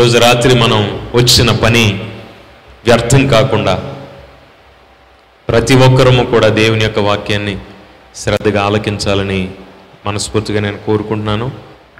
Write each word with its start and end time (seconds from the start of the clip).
ఈరోజు 0.00 0.18
రాత్రి 0.18 0.54
మనం 0.54 1.08
వచ్చిన 1.14 1.50
పని 1.50 2.12
వ్యర్థం 2.86 3.26
కాకుండా 3.26 3.94
ప్రతి 5.48 5.74
ఒక్కరము 5.74 6.22
కూడా 6.22 6.48
దేవుని 6.48 6.84
యొక్క 6.84 6.98
వాక్యాన్ని 6.98 7.58
శ్రద్ధగా 8.16 8.62
ఆలకించాలని 8.62 9.50
మనస్ఫూర్తిగా 10.06 10.60
నేను 10.60 10.76
కోరుకుంటున్నాను. 10.76 11.50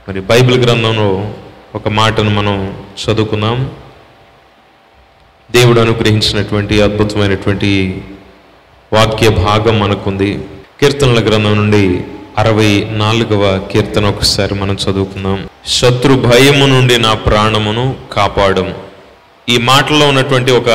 మరి 0.08 0.20
బైబిల్ 0.20 0.64
గ్రంథంలో 0.64 1.34
ఒక 1.74 1.88
మాటను 1.88 2.30
మనం 2.30 2.84
చదువుకుందాం. 3.04 3.70
దేవుడు 5.50 5.80
అనుగ్రహించినటువంటి 5.80 6.82
అద్భుతమైనటువంటి 6.82 8.02
వాక్య 8.92 9.28
భాగం 9.28 9.80
మనకుంది. 9.80 10.44
కీర్తనల 10.80 11.20
గ్రంథం 11.28 11.56
నుండి 11.56 12.04
అరవై 12.40 12.70
నాలుగవ 13.00 13.44
కీర్తన 13.70 14.04
ఒకసారి 14.12 14.54
మనం 14.54 14.76
చదువుకుందాం. 14.82 15.38
శత్రు 15.78 16.14
భయము 16.28 16.66
నుండి 16.66 16.96
నా 16.98 17.12
ప్రాణమును 17.26 17.84
కాపాడము 18.12 18.74
ఈ 19.48 19.56
మాటలో 19.70 20.04
ఉన్నటువంటి 20.08 20.50
ఒక 20.50 20.70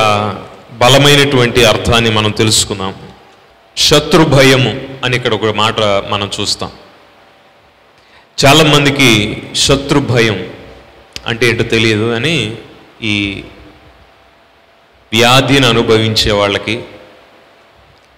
బలమైనటువంటి 0.81 1.61
అర్థాన్ని 1.65 2.11
మనం 2.17 2.31
తెలుసుకుందాం. 2.31 2.93
శత్రు 3.77 4.23
భయము 4.35 4.73
అని 5.05 5.15
ఇక్కడ 5.17 5.33
ఒక 5.33 5.53
మాట 5.55 5.79
మనం 6.13 6.27
చూస్తాం. 6.37 6.71
చాలా 8.37 8.63
మందికి 8.73 9.09
శత్రు 9.65 9.99
భయం 10.13 10.37
అంటే 11.27 11.43
ఏంటో 11.49 11.65
తెలియదు 11.75 12.07
అని 12.15 12.35
ఈ 13.03 13.15
వ్యాధిని 15.11 15.67
అనుభవించే 15.73 16.31
వాళ్ళకి 16.31 16.75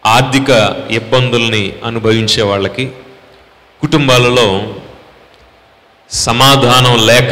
ఆర్థిక 0.05 0.49
ఇబ్బందుల్ని 0.91 1.65
అనుభవించే 1.85 2.43
వాళ్ళకి 2.51 2.85
కుటుంబాలలో 3.81 4.75
సమాధానం 6.11 7.05
లేక 7.05 7.31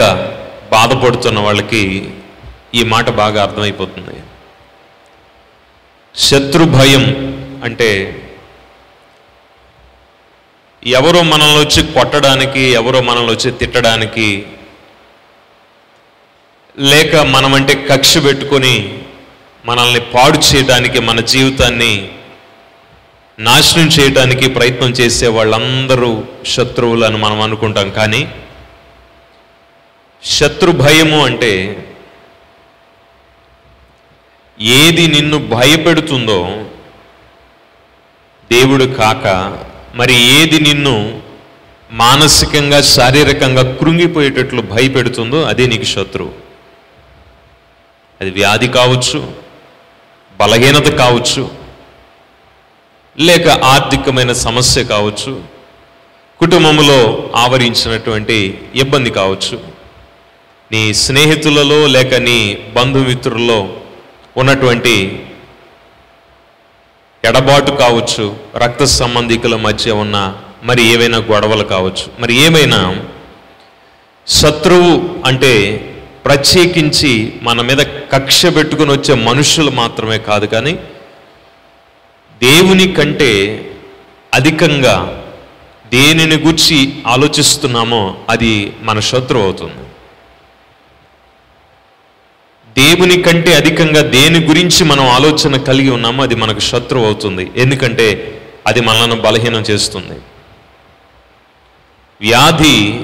బాధపడుతున్న 0.72 1.40
వాళ్ళకి 1.40 2.12
ఈ 2.74 2.84
మాట 2.84 3.10
బాగా 3.10 3.44
అర్థమైపోతుంది. 3.44 4.16
శత్రు 6.16 6.66
భయం 6.66 7.04
అంటే 7.64 7.90
ఎవరో 10.84 11.22
మనల్ని 11.24 11.60
వచ్చి 11.60 11.94
కొట్టడానికి 11.94 12.60
ఎవరో 12.60 13.02
మనల్ని 13.02 13.32
వచ్చి 13.32 13.52
తిట్టడానికి 13.52 14.46
లేక 16.80 17.16
మనమంటే 17.16 17.88
కక్ష 17.92 18.18
పెట్టుకొని 18.18 19.04
మనల్ని 19.66 20.00
పాడు 20.00 20.38
చేయడానికి 20.38 21.00
మన 21.00 21.20
జీవితాన్ని 21.20 22.15
నాశనం 23.40 23.88
చేయడానికి 23.88 24.50
ప్రయత్నం 24.50 24.90
చేసే 24.90 25.28
వాళ్ళందరూ 25.28 26.24
శత్రువులని 26.46 27.18
మనం 27.18 27.42
అనుకుంటాం. 27.42 27.90
కానీ 27.90 28.28
శత్రు 30.24 30.72
భయము 30.72 31.26
అంటే 31.26 31.52
ఏది 34.60 35.08
నిన్ను 35.08 35.38
భయపెడుతుందో 35.48 36.66
దేవుడు 38.52 38.84
కాక 38.84 39.28
మరి 39.96 40.14
ఏది 40.14 40.60
నిన్ను 40.60 41.22
మానసికంగా 41.92 42.82
శారీరకంగా 42.82 43.76
కృంగిపోయేటట్లు 43.76 44.62
భయపెడుతుందో 44.62 45.44
అదే 45.44 45.68
నీకు 45.68 45.84
శత్రువు. 45.84 46.34
అది 48.22 48.30
వ్యాధి 48.30 48.68
కావచ్చు 48.68 49.34
బలహీనత 50.40 50.88
కావచ్చు 50.98 51.65
లేక 53.18 53.48
ఆర్థికమైన 53.48 54.32
సమస్య 54.32 54.84
కావచ్చు 54.84 55.42
కుటుంబంలో 56.42 57.30
ఆవరించినటువంటి 57.36 58.60
ఇబ్బంది 58.76 59.10
కావచ్చు 59.10 59.60
నీ 60.72 60.94
స్నేహితులలో 60.94 61.88
లేక 61.88 62.14
నీ 62.14 62.58
బంధుమిత్రుల్లో 62.76 63.78
ఉన్నటువంటి 64.38 65.26
ఎడబాటు 67.24 67.72
కావచ్చు 67.72 68.36
రక్త 68.56 68.84
సంబంధికుల 68.84 69.56
మధ్య 69.56 69.92
ఉన్న 69.92 70.36
మరి 70.64 70.84
ఏవైనా 70.84 71.18
గొడవలు 71.18 71.64
కావచ్చు. 71.64 72.10
మరి 72.20 72.36
ఏమైనా 72.36 73.06
శత్రువు 74.28 75.22
అంటే 75.26 75.54
ప్రత్యేకించి 76.26 77.40
మన 77.42 77.62
మీద 77.62 77.78
కక్ష 78.12 78.46
పెట్టుకుని 78.46 78.92
వచ్చే 78.92 79.14
మనుషులు 79.14 79.72
మాత్రమే 79.72 80.18
కాదు 80.18 80.46
కానీ 80.46 80.80
దేవుని 82.44 82.94
కంటే 82.94 83.32
అధికంగా 84.34 85.22
దేనిని 85.94 86.36
గుర్చి 86.36 87.04
ఆలోచిస్తున్నామో 87.08 88.18
అది 88.30 88.74
మన 88.82 89.00
శత్రువు 89.00 89.44
అవుతుంది. 89.44 89.84
దేవుని 92.82 93.24
కంటే 93.24 93.54
అధికంగా 93.56 94.02
దేని 94.02 94.46
గురించి 94.46 94.84
మనం 94.84 95.08
ఆలోచన 95.08 95.58
కలిగి 95.58 95.90
ఉన్నామో 95.90 96.24
అది 96.24 96.36
మనకు 96.36 96.60
శత్రువు 96.60 97.06
అవుతుంది. 97.06 97.52
ఎందుకంటే 97.58 98.08
అది 98.68 98.82
మనల్ని 98.82 99.22
బలహీనం 99.22 99.62
చేస్తుంది. 99.62 100.20
వ్యాధి 102.22 103.00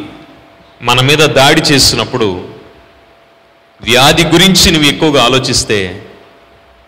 మన 0.82 1.02
మీద 1.02 1.18
దాడి 1.18 1.62
చేసినప్పుడు 1.62 2.48
వ్యాధి 3.82 4.24
గురించి 4.24 4.72
నువ్వు 4.72 4.90
ఎక్కువగా 4.90 5.24
ఆలోచిస్తే 5.24 6.06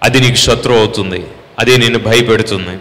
అది 0.03 0.19
నీకు 0.19 0.35
శత్రువు 0.35 0.77
అవుతుంది. 0.77 1.23
అదే 1.59 1.78
నేను 1.78 2.00
భయపెడుతుంది. 2.00 2.78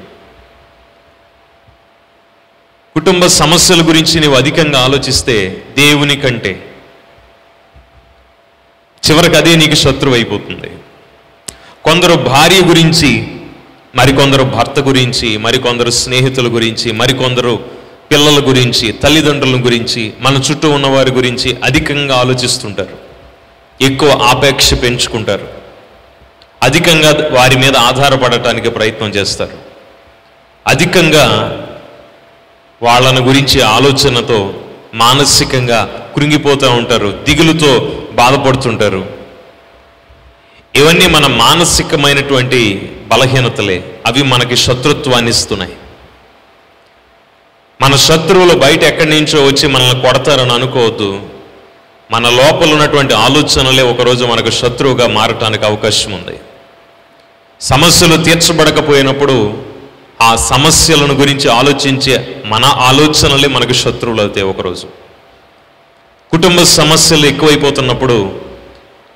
కుటుంబ 2.94 3.26
సమస్యల 3.26 3.88
గురించి 3.88 4.20
నీవు 4.20 4.34
అధికంగా 4.34 4.80
ఆలోచిస్తే 4.80 5.64
దేవుని 5.78 6.16
కంటే 6.16 6.74
చివరికి 9.10 9.36
అదే 9.36 9.56
నీకు 9.56 9.74
శత్రువు 9.74 10.14
అయిపోతుంది. 10.14 10.70
కొందరు 11.84 12.14
భార్య 12.14 12.60
గురించి 12.60 13.26
మరికొందరు 13.94 14.42
భర్త 14.42 14.80
గురించి 14.80 15.36
మరికొందరు 15.36 15.90
స్నేహితుల 15.90 16.46
గురించి 16.46 16.92
మరికొందరు 16.92 17.64
పిల్లల 18.12 18.48
గురించి 18.48 18.92
తల్లిదండ్రుల 18.92 19.64
గురించి 19.64 20.12
మన 20.20 20.40
చుట్టూ 20.50 20.70
ఉన్నవారి 20.70 21.10
గురించి 21.10 21.56
అధికంగా 21.64 22.16
ఆలోచిస్తుంటారు. 22.16 22.96
ఎక్కువ 23.80 24.10
ఆపేక్ష 24.10 24.74
పెంచుకుంటారు. 24.74 25.61
అధికంగా 26.62 27.28
వారి 27.32 27.56
మీద 27.56 27.76
ఆధారపడటానికి 27.76 28.70
ప్రయత్నం 28.70 29.08
చేస్తారు. 29.08 29.58
అధికంగా 30.68 31.58
వాళ్ళను 32.82 33.20
గురించి 33.20 33.62
ఆలోచనతో 33.62 34.54
మానసికంగా 34.94 36.12
కృంగిపోతూ 36.16 36.70
ఉంటారు 36.70 37.20
దిగులుతో 37.28 38.02
బాధపడుతుంటారు. 38.12 39.06
ఇవన్నీ 40.74 41.06
మన 41.06 41.26
మానసికమైనటువంటి 41.26 42.92
బలహీనతలే. 43.06 43.94
అవి 44.06 44.22
మనకి 44.22 44.56
శత్రుత్వాన్ని 44.56 45.30
ఇస్తున్నాయి. 45.30 45.72
మన 47.80 47.96
శత్రువులు 47.96 48.58
బయట 48.58 48.82
ఎక్కడి 48.82 49.10
నుంచో 49.10 49.44
వచ్చి 49.44 49.68
మనల్ని 49.68 50.00
కొడతారని 50.00 50.52
అనుకోవద్దు. 50.52 51.20
మన 52.10 52.28
లోపల 52.28 52.72
ఉన్నటువంటి 52.72 53.14
ఆలోచనలే 53.14 53.82
ఒకరోజు 53.82 54.24
మనకు 54.24 54.50
శత్రువుగా 54.50 55.06
మారటానికి 55.06 55.64
అవకాశం 55.64 56.12
ఉంది. 56.12 56.38
సమస్యలు 57.62 58.24
తీర్చబడకపోయినప్పుడు 58.24 59.64
ఆ 60.22 60.36
సమస్యలను 60.36 61.14
గురించి 61.14 61.50
ఆలోచించే 61.50 62.42
మన 62.46 62.64
ఆలోచనలే 62.64 63.48
మనకు 63.48 63.72
శత్రువులు 63.72 64.20
అవుతాయి 64.20 64.46
ఒకరోజు. 64.46 64.86
కుటుంబ 66.30 66.62
సమస్యలు 66.62 67.26
ఎక్కువైపోతున్నప్పుడు 67.26 68.40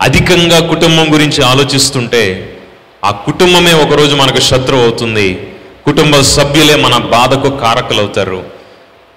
అధికంగా 0.00 0.68
కుటుంబం 0.68 1.14
గురించి 1.14 1.44
ఆలోచిస్తుంటే 1.44 2.56
ఆ 3.04 3.10
కుటుంబమే 3.10 3.72
ఒకరోజు 3.72 4.16
మనకు 4.16 4.40
శత్రువు 4.40 4.82
అవుతుంది. 4.82 5.46
కుటుంబ 5.84 6.20
సభ్యులే 6.20 6.76
మన 6.76 6.96
బాధకు 6.96 7.56
కారకులవుతారు. 7.56 8.44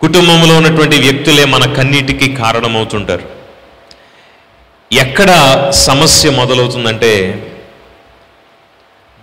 కుటుంబంలో 0.01 0.57
ఉన్నటువంటి 0.57 0.97
వ్యక్తులే 0.97 1.45
మన 1.45 1.73
కన్నీటికి 1.73 2.35
కారణమవుతుంటారు. 2.35 3.23
ఎక్కడ 4.91 5.31
సమస్య 5.71 6.29
మొదలవుతుందంటే 6.29 7.45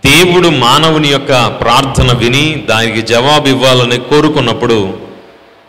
దేవుడు 0.06 0.48
మానవుని 0.60 1.08
యొక్క 1.10 1.32
ప్రార్థన 1.60 2.10
విని 2.18 2.44
దానికి 2.68 3.00
జవాబు 3.06 3.48
ఇవ్వాలని 3.48 3.98
కోరుకున్నప్పుడు 4.08 4.78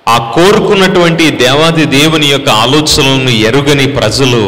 ఆ 0.07 0.17
కోరుకున్నటువంటి 0.33 1.25
దేవాది 1.39 1.85
దేవుని 1.93 2.27
యొక్క 2.27 2.49
ఆలోచనలను 2.63 3.31
ఎరుగని 3.47 3.87
ప్రజలు 3.91 4.41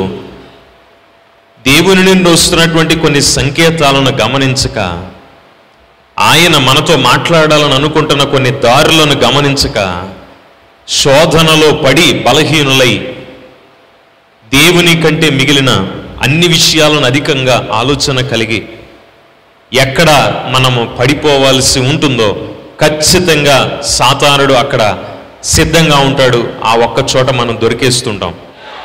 దేవుని 1.65 2.03
నుండి 2.03 2.27
వస్తున్నటువంటి 2.29 2.95
కొన్ని 2.95 3.21
సంకేతాలను 3.29 4.11
గమనించక 4.21 4.77
ఆయన 6.17 6.55
మనతో 6.59 6.95
మాట్లాడాలని 7.01 7.75
అనుకుంటున్న 7.75 8.23
కొన్ని 8.31 8.51
దారులను 8.59 9.15
గమనించక 9.17 9.77
శోధనలో 10.87 11.69
పడి 11.83 12.07
బలహీనులై 12.23 12.91
దేవుని 14.51 14.93
కంటే 15.01 15.29
మిగిలిన 15.31 15.71
అన్ని 16.21 16.47
విషయాలను 16.47 17.05
అధికంగా 17.05 17.55
ఆలోచన 17.73 18.21
కలిగి 18.27 18.59
ఎక్కడ 19.73 20.09
మనము 20.49 20.95
పడిపోవాల్సి 20.99 21.79
ఉంటుందో 21.79 22.55
ఖచ్చితంగా 22.81 23.81
సాతానుడు 23.85 24.53
అక్కడ 24.53 25.03
సిద్ధంగా 25.43 25.97
ఉంటాడు. 25.97 26.47
ఆ 26.63 26.75
ఒక్క 26.75 27.15
చోట 27.15 27.29
మనం 27.29 27.59
దొరికేస్తుంటాం. 27.61 28.33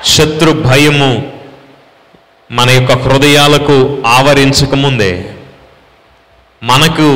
శత్రు 0.05 0.53
భయము 0.53 1.33
మన 2.53 2.71
యొక్క 2.71 2.93
హృదయాలకు 2.93 4.03
ఆవరించకముందే 4.07 5.31
మనకు 6.63 7.07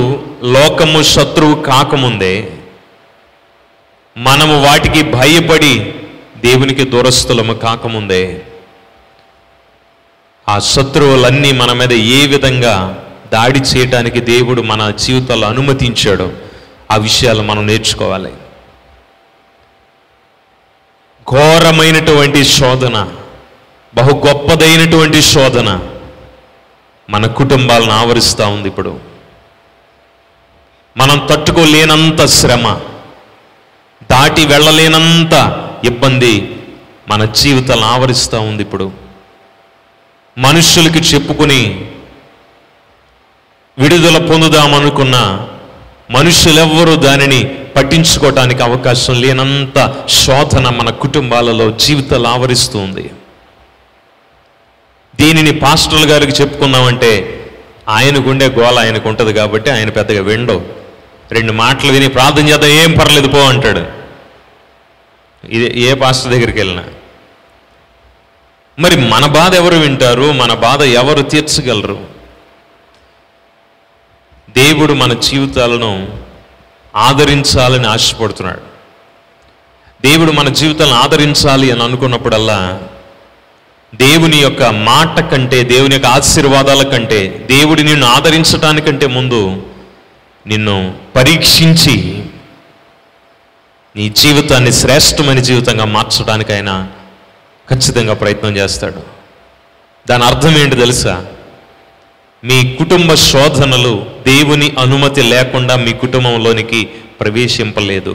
లోకము 0.45 1.03
శత్రువు 1.03 1.63
కాకముందే 1.63 2.49
మనము 4.17 4.63
వాటికి 4.63 5.03
భయపడి 5.03 5.95
దేవునికి 6.45 6.85
దూరస్తులము 6.85 7.55
కాకముందే 7.55 8.43
ఆ 10.49 10.59
శత్రువులన్నీ 10.59 11.53
మన 11.53 11.73
మీద 11.73 11.93
ఏ 11.93 12.27
విధంగా 12.27 13.05
దాడి 13.33 13.59
చేయడానికి 13.59 14.21
దేవుడు 14.21 14.63
మన 14.63 14.91
జీవితాల్లో 14.91 15.49
అనుమతించాడు. 15.49 16.33
ఆ 16.91 16.97
విషయాలు 16.97 17.43
మనం 17.43 17.67
నేర్చుకోవాలి. 17.67 18.33
ఘోరమైనటువంటి 21.31 22.45
శోధన 22.45 23.09
బహు 23.95 24.23
గొప్పదైనటువంటి 24.27 25.23
శోధన 25.23 25.81
మన 27.11 27.27
కుటుంబాలను 27.27 27.91
ఆవరిస్తూ 27.91 28.49
ఉంది 28.49 28.69
ఇప్పుడు. 28.69 29.01
మనం 30.97 31.27
తట్టుకోలేనంత 31.31 32.27
శ్రమ 32.27 32.73
దాటి 34.11 34.47
వెళ్ళలేనంత 34.47 35.65
ఇబ్బంది 35.85 36.57
మన 37.09 37.25
జీవితాలను 37.25 37.87
ఆవరిస్తూ 37.87 38.41
ఉంది 38.41 38.63
ఇప్పుడు. 38.63 38.93
మనుషులకి 40.39 40.99
చెప్పుకుని 40.99 41.91
విడుదల 43.79 44.27
పొందుదామనుకున్న 44.27 45.49
మనుషులెవ్వరూ 46.11 46.97
దానిని 46.97 47.59
పట్టించుకోవటానికి 47.77 48.63
అవకాశం 48.63 49.21
లేనంత 49.21 49.97
శోధన 50.09 50.69
మన 50.69 50.91
కుటుంబాలలో 50.91 51.71
జీవితాలు 51.71 52.27
ఆవరిస్తుంది. 52.27 53.11
దీనిని 55.21 55.53
పాస్టర్ల 55.53 56.13
గారికి 56.13 56.43
చెప్పుకుందామంటే 56.43 57.35
ఆయనకుండే 57.89 58.47
గోల 58.47 58.79
ఆయనకు 58.79 59.09
ఉంటుంది 59.09 59.33
కాబట్టి 59.33 59.71
ఆయన 59.71 59.91
పెద్దగా 59.91 60.23
విండవు. 60.23 60.63
రెండు 61.33 61.53
మాటలు 61.53 61.93
విని 61.93 62.09
ప్రార్థన 62.09 62.49
చేద్దాం 62.49 62.71
ఏం 62.71 62.93
పర్లేదు 62.93 63.29
పో 63.29 63.39
అంటాడు. 63.39 63.83
ఇది 65.47 65.81
ఏ 65.81 65.95
పాస్టర్ 65.95 66.33
దగ్గరికి 66.33 66.59
వెళ్ళినా. 66.59 66.85
మరి 68.79 68.97
మన 68.97 69.27
బాధ 69.27 69.55
ఎవరు 69.55 69.75
వింటారు? 69.75 70.33
మన 70.33 70.55
బాధ 70.55 70.83
ఎవరు 70.83 71.23
తీర్చగలరు? 71.23 72.18
దేవుడు 74.59 74.93
మన 74.93 75.13
జీవితాలను 75.13 76.19
ఆదరించాలని 76.97 77.87
ఆశపడుతున్నాడు. 77.87 78.61
దేవుడు 80.03 80.33
మన 80.33 80.49
జీవితాలను 80.49 80.95
ఆదరించాలి 80.95 81.71
అని 81.71 81.83
అనుకున్నప్పుడల్లా 81.83 82.83
దేవుని 83.95 84.37
యొక్క 84.37 84.63
మాట 84.63 85.21
కంటే 85.21 85.65
దేవుని 85.65 85.95
యొక్క 85.95 86.07
ఆశీర్వాదాల 86.07 86.83
కంటే 86.83 87.47
దేవుడి 87.51 87.83
నిన్ను 87.83 88.07
ఆదరించటానికంటే 88.07 89.07
ముందు 89.07 89.67
నిన్ను 90.47 90.95
పరీక్షించి 91.17 92.25
నీ 93.97 94.09
జీవితాన్ని 94.09 94.73
శ్రేష్టమైన 94.73 95.41
జీవితంగా 95.41 95.85
మార్చడానికి 95.85 96.53
ఆయన 96.53 96.89
ఖచ్చితంగా 97.71 98.15
ప్రయత్నం 98.15 98.57
చేస్తాడు. 98.57 99.03
దాని 100.09 100.25
అర్థం 100.25 100.59
ఏంటి 100.59 100.77
తెలుసా? 100.77 101.27
మీ 102.45 102.75
కుటుంబ 102.75 103.15
శోధనలు 103.15 104.18
దేవుని 104.29 104.69
అనుమతి 104.79 105.23
లేకుండా 105.23 105.77
మీ 105.77 105.93
కుటుంబంలోనికి 105.93 106.85
ప్రవేశింపలేదు. 107.21 108.13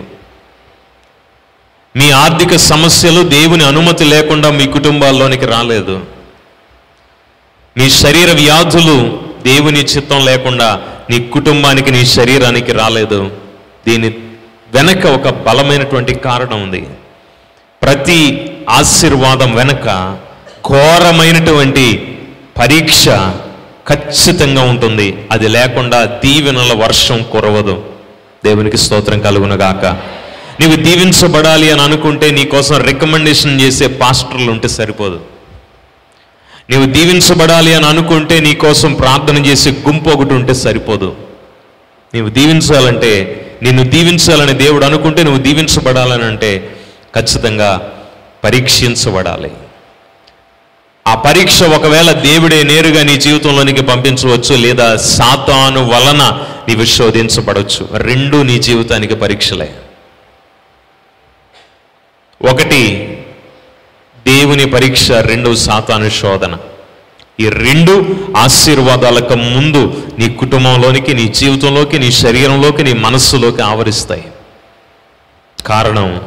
మీ 1.95 2.11
ఆర్థిక 2.11 2.55
సమస్యలు 2.55 3.21
దేవుని 3.29 3.63
అనుమతి 3.63 4.03
లేకుండా 4.03 4.49
మీ 4.49 4.65
కుటుంబాల్లోనికి 4.67 5.45
రాలేదు. 5.45 5.95
మీ 7.77 7.89
శరీర 7.89 8.31
వ్యాధులు 8.35 8.97
దేవుని 9.43 9.79
చిత్తం 9.79 10.25
లేకుండా 10.25 10.69
నీ 11.09 11.17
కుటుంబానికి 11.19 11.91
నీ 11.91 12.05
శరీరానికి 12.05 12.71
రాలేదు. 12.71 13.19
దీని 13.87 14.09
వెనక 14.73 15.05
ఒక 15.07 15.29
బలమైనటువంటి 15.29 16.13
కారణం 16.15 16.63
ఉంది. 16.63 16.81
ప్రతి 17.81 18.19
ఆశీర్వాదం 18.69 19.55
వెనక 19.55 19.87
ఘోరమైనటువంటి 20.69 21.85
పరీక్ష 22.57 23.09
ఖచ్చితంగా 23.87 24.63
ఉంటుంది. 24.63 25.17
అది 25.31 25.47
లేకుండా 25.47 26.05
దీవెనల 26.05 26.73
వర్షం 26.73 27.25
కురవదు. 27.31 27.85
దేవునికి 28.45 28.77
స్తోత్రం 28.77 29.19
కలుగునగాక. 29.19 29.85
నీవు 30.59 30.75
దీవించబడాలి 30.75 31.71
అని 31.71 31.81
అనుకుంటే 31.81 32.31
నీకోసం 32.31 32.81
రికమెండేషన్ 32.81 33.61
చేసే 33.61 33.87
పాస్టర్లు 33.87 34.51
ఉంటే 34.51 34.67
సరిపోదు. 34.67 35.21
నీవు 36.69 36.85
దీవించబడాలి 36.85 37.73
అని 37.73 37.85
అనుకుంటే 37.85 38.39
నీకోసం 38.39 38.93
ప్రార్థన 38.93 39.45
చేసే 39.45 39.69
గుంపు 39.69 40.09
ఒకటి 40.09 40.33
ఉంటే 40.33 40.53
సరిపోదు. 40.53 41.15
నీవు 42.13 42.29
దీవించాలంటే 42.29 43.39
నిన్ను 43.63 43.83
దీవించాలని 43.83 44.53
దేవుడు 44.53 44.85
అనుకుంటే 44.85 45.23
నువ్వు 45.23 45.41
దీవించబడాలని 45.41 46.23
అంటే 46.23 46.75
ఖచ్చితంగా 47.15 47.91
పరీక్షించబడాలి. 48.43 49.51
ఆ 51.07 51.15
పరీక్ష 51.15 51.63
ఒకవేళ 51.63 52.11
దేవుడే 52.11 52.63
నేరుగా 52.63 53.03
నీ 53.03 53.17
జీవితంలోనికి 53.17 53.83
పంపించవచ్చు 53.83 54.55
లేదా 54.55 54.95
సాతాను 54.95 55.87
వలన 55.87 56.45
నీవు 56.67 56.85
శోధించబడవచ్చు. 56.85 57.89
రెండు 57.93 58.41
నీ 58.41 58.59
జీవితానికి 58.59 59.15
పరీక్షలే. 59.15 59.75
ఒకటి 62.49 63.07
దేవుని 64.27 64.65
పరీక్ష 64.65 65.11
రెండు 65.11 65.55
సాతాను 65.55 66.09
శోధన. 66.09 66.57
ఈ 67.39 67.49
రెండు 67.49 68.17
ఆశీర్వాదాలకు 68.37 69.35
ముందు 69.35 70.07
నీ 70.19 70.29
కుటుంబంలోనికి 70.29 71.13
నీ 71.13 71.27
జీవితంలోకి 71.27 71.99
నీ 71.99 72.11
శరీరంలోకి 72.11 72.83
నీ 72.83 72.93
మనస్సులోకి 72.93 73.61
ఆవరిస్తాయి. 73.61 74.25
కారణం 75.65 76.21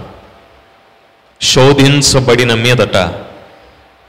శోధించబడిన 1.43 2.55
మీదట 2.55 3.26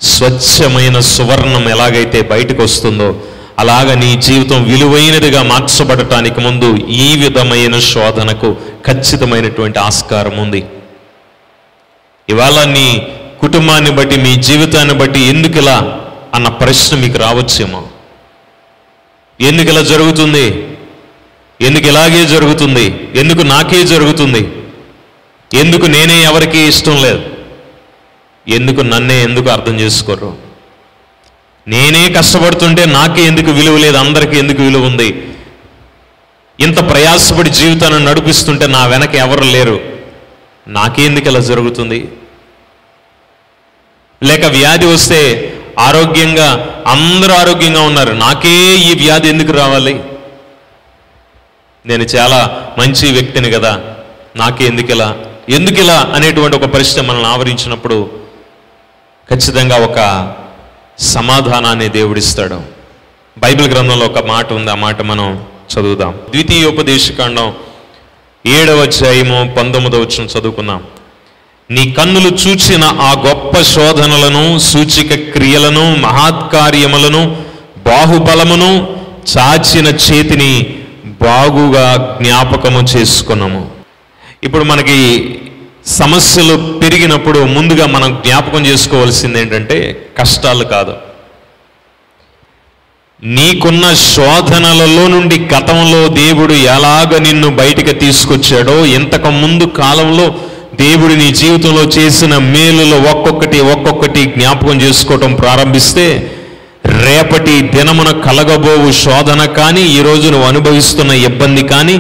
స్వచ్ఛమైన 0.02 1.00
సువర్ణం 1.00 1.70
ఎలాగైతే 1.70 2.22
బయటకు 2.22 2.64
వస్తుందో 2.64 3.24
అలాగ 3.60 3.94
నీ 3.94 4.16
జీవితం 4.16 4.64
విలువైనదిగా 4.64 5.44
మార్చబడటానికి 5.44 6.40
ముందు 6.42 6.78
ఈ 6.78 7.16
విధమైన 7.18 7.80
శోధనకు 7.80 8.56
ఖచ్చితమైనటువంటి 8.86 9.80
ఆస్కారం 9.80 10.38
ఉంది. 10.38 10.64
ఇవాళ 12.30 12.64
నీ 12.64 13.08
కుటుంబాన్ని 13.42 13.92
బట్టి 13.92 14.18
మీ 14.18 14.36
జీవితాన్ని 14.36 14.94
బట్టి 14.94 15.20
ఎందుకు 15.20 15.58
ఇలా 15.58 16.02
అన్న 16.36 16.48
ప్రశ్న 16.48 16.98
మీకు 16.98 17.18
రావచ్చేమో? 17.18 17.88
ఎందుకు 19.42 19.70
ఇలా 19.70 19.82
జరుగుతుంది? 19.82 20.46
ఎందుకు 21.62 21.88
ఇలాగే 21.88 22.26
జరుగుతుంది? 22.26 23.10
ఎందుకు 23.16 23.42
నాకే 23.42 23.84
జరుగుతుంది? 23.84 24.48
ఎందుకు 25.54 25.86
నేనే 25.86 26.24
ఎవరికీ 26.24 26.58
ఇష్టం 26.58 27.02
లేదు? 27.02 27.37
ఎందుకు 28.48 28.82
నన్నే 28.82 29.24
ఎందుకు 29.24 29.50
అర్థం 29.50 29.80
చేసుకోరు? 29.80 30.38
నేనే 31.68 32.10
కష్టపడుతుంటే 32.10 32.86
నాకే 32.86 33.24
ఎందుకు 33.24 33.52
విలువ 33.52 33.78
లేదు 33.78 33.98
అందరికీ 33.98 34.38
ఎందుకు 34.38 34.62
విలువ 34.62 34.86
ఉంది? 34.86 35.28
ఇంత 36.60 36.90
ప్రయాసపడి 36.90 37.50
జీవితాన్ని 37.50 38.06
నడిపిస్తుంటే 38.06 38.68
నా 38.68 38.86
వెనక 38.86 39.16
ఎవరు 39.16 39.44
లేరు? 39.44 39.80
నాకేందుకు 40.68 41.30
ఇలా 41.30 41.40
జరుగుతుంది? 41.40 42.08
లేక 44.24 44.46
వ్యాధి 44.46 44.86
వస్తే 44.86 45.54
ఆరోగ్యంగా 45.80 46.48
అందరూ 46.88 47.34
ఆరోగ్యంగా 47.34 47.82
ఉన్నారు. 47.82 48.14
నాకే 48.14 48.76
ఈ 48.76 48.94
వ్యాధి 48.98 49.30
ఎందుకు 49.30 49.52
రావాలి? 49.52 50.00
నేను 51.86 52.04
చాలా 52.04 52.70
మంచి 52.80 53.12
వ్యక్తిని 53.12 53.52
కదా. 53.52 53.82
నాకే 54.36 54.66
ఎందుకు 54.66 54.92
ఇలా? 54.92 55.18
ఎందుకు 55.50 55.82
ఇలా 55.82 56.12
అనేటువంటి 56.16 56.58
ఒక 56.58 56.66
పరిస్థితి 56.66 57.08
మనల్ని 57.08 57.28
ఆవరించినప్పుడు 57.28 58.27
ఖచ్చితంగా 59.32 59.78
ఒక 59.78 60.34
సమాధానాన్ని 61.00 61.90
దేవుడిస్తాడు. 61.90 62.62
బైబిల్ 63.38 63.72
గ్రంథంలో 63.72 64.06
ఒక 64.06 64.26
మాట 64.26 64.54
ఉంది 64.54 64.72
ఆ 64.72 64.76
మాట 64.76 65.02
మనం 65.02 65.44
చదువుదాం. 65.74 66.14
ద్వితీయోపదేశకాండం 66.30 67.54
ఏడవ 68.46 68.82
అధ్యాయము 68.82 69.54
పంతొమ్మిదవ 69.58 70.00
వచ్చిన 70.00 70.28
చదువుకుందాం. 70.28 70.84
నీ 71.72 71.92
కన్నులు 71.92 72.36
చూచిన 72.36 72.84
ఆ 72.84 73.24
గొప్ప 73.28 73.62
శోధనలను 73.62 74.60
సూచిక 74.60 75.34
క్రియలను 75.34 75.96
మహాత్కార్యములను 75.96 77.38
బాహుబలమును 77.78 78.98
చాచిన 79.38 79.88
చేతిని 79.88 80.80
బాగుగా 81.08 82.20
జ్ఞాపకము 82.22 82.80
చేసుకున్నాము. 82.80 83.72
ఇప్పుడు 84.44 84.64
మనకి 84.64 84.98
సమస్యలు 85.88 86.56
పెరిగినప్పుడు 86.80 87.40
ముందుగా 87.40 87.86
మనం 87.86 88.22
జ్ఞాపకం 88.26 88.66
చేసుకోవాల్సింది 88.66 89.40
ఏంటంటే 89.40 89.78
కష్టాలు 90.18 90.64
కాదు. 90.66 90.94
నీకున్న 93.20 93.94
శోధనలలో 93.94 95.08
నుండి 95.08 95.38
గతంలో 95.54 96.08
దేవుడు 96.08 96.54
ఎలాగ 96.54 97.18
నిన్ను 97.18 97.50
బయటికి 97.56 97.94
తీసుకొచ్చాడో 97.94 98.86
ఇంతకు 98.90 99.30
ముందు 99.30 99.66
కాలంలో 99.78 100.26
దేవుడు 100.74 101.14
నీ 101.14 101.32
జీవితంలో 101.32 101.84
చేసిన 101.98 102.38
మేలులో 102.38 102.98
ఒక్కొక్కటి 103.12 103.60
ఒక్కొక్కటి 103.72 104.24
జ్ఞాపకం 104.26 104.82
చేసుకోవటం 104.82 105.36
ప్రారంభిస్తే 105.36 106.06
రేపటి 107.00 107.62
దినమున 107.74 108.12
కలగబోవు 108.22 108.92
శోధన 108.92 109.46
కానీ 109.46 109.82
ఈరోజు 109.82 110.28
నువ్వు 110.30 110.48
అనుభవిస్తున్న 110.48 111.12
ఇబ్బంది 111.12 111.64
కానీ 111.68 111.96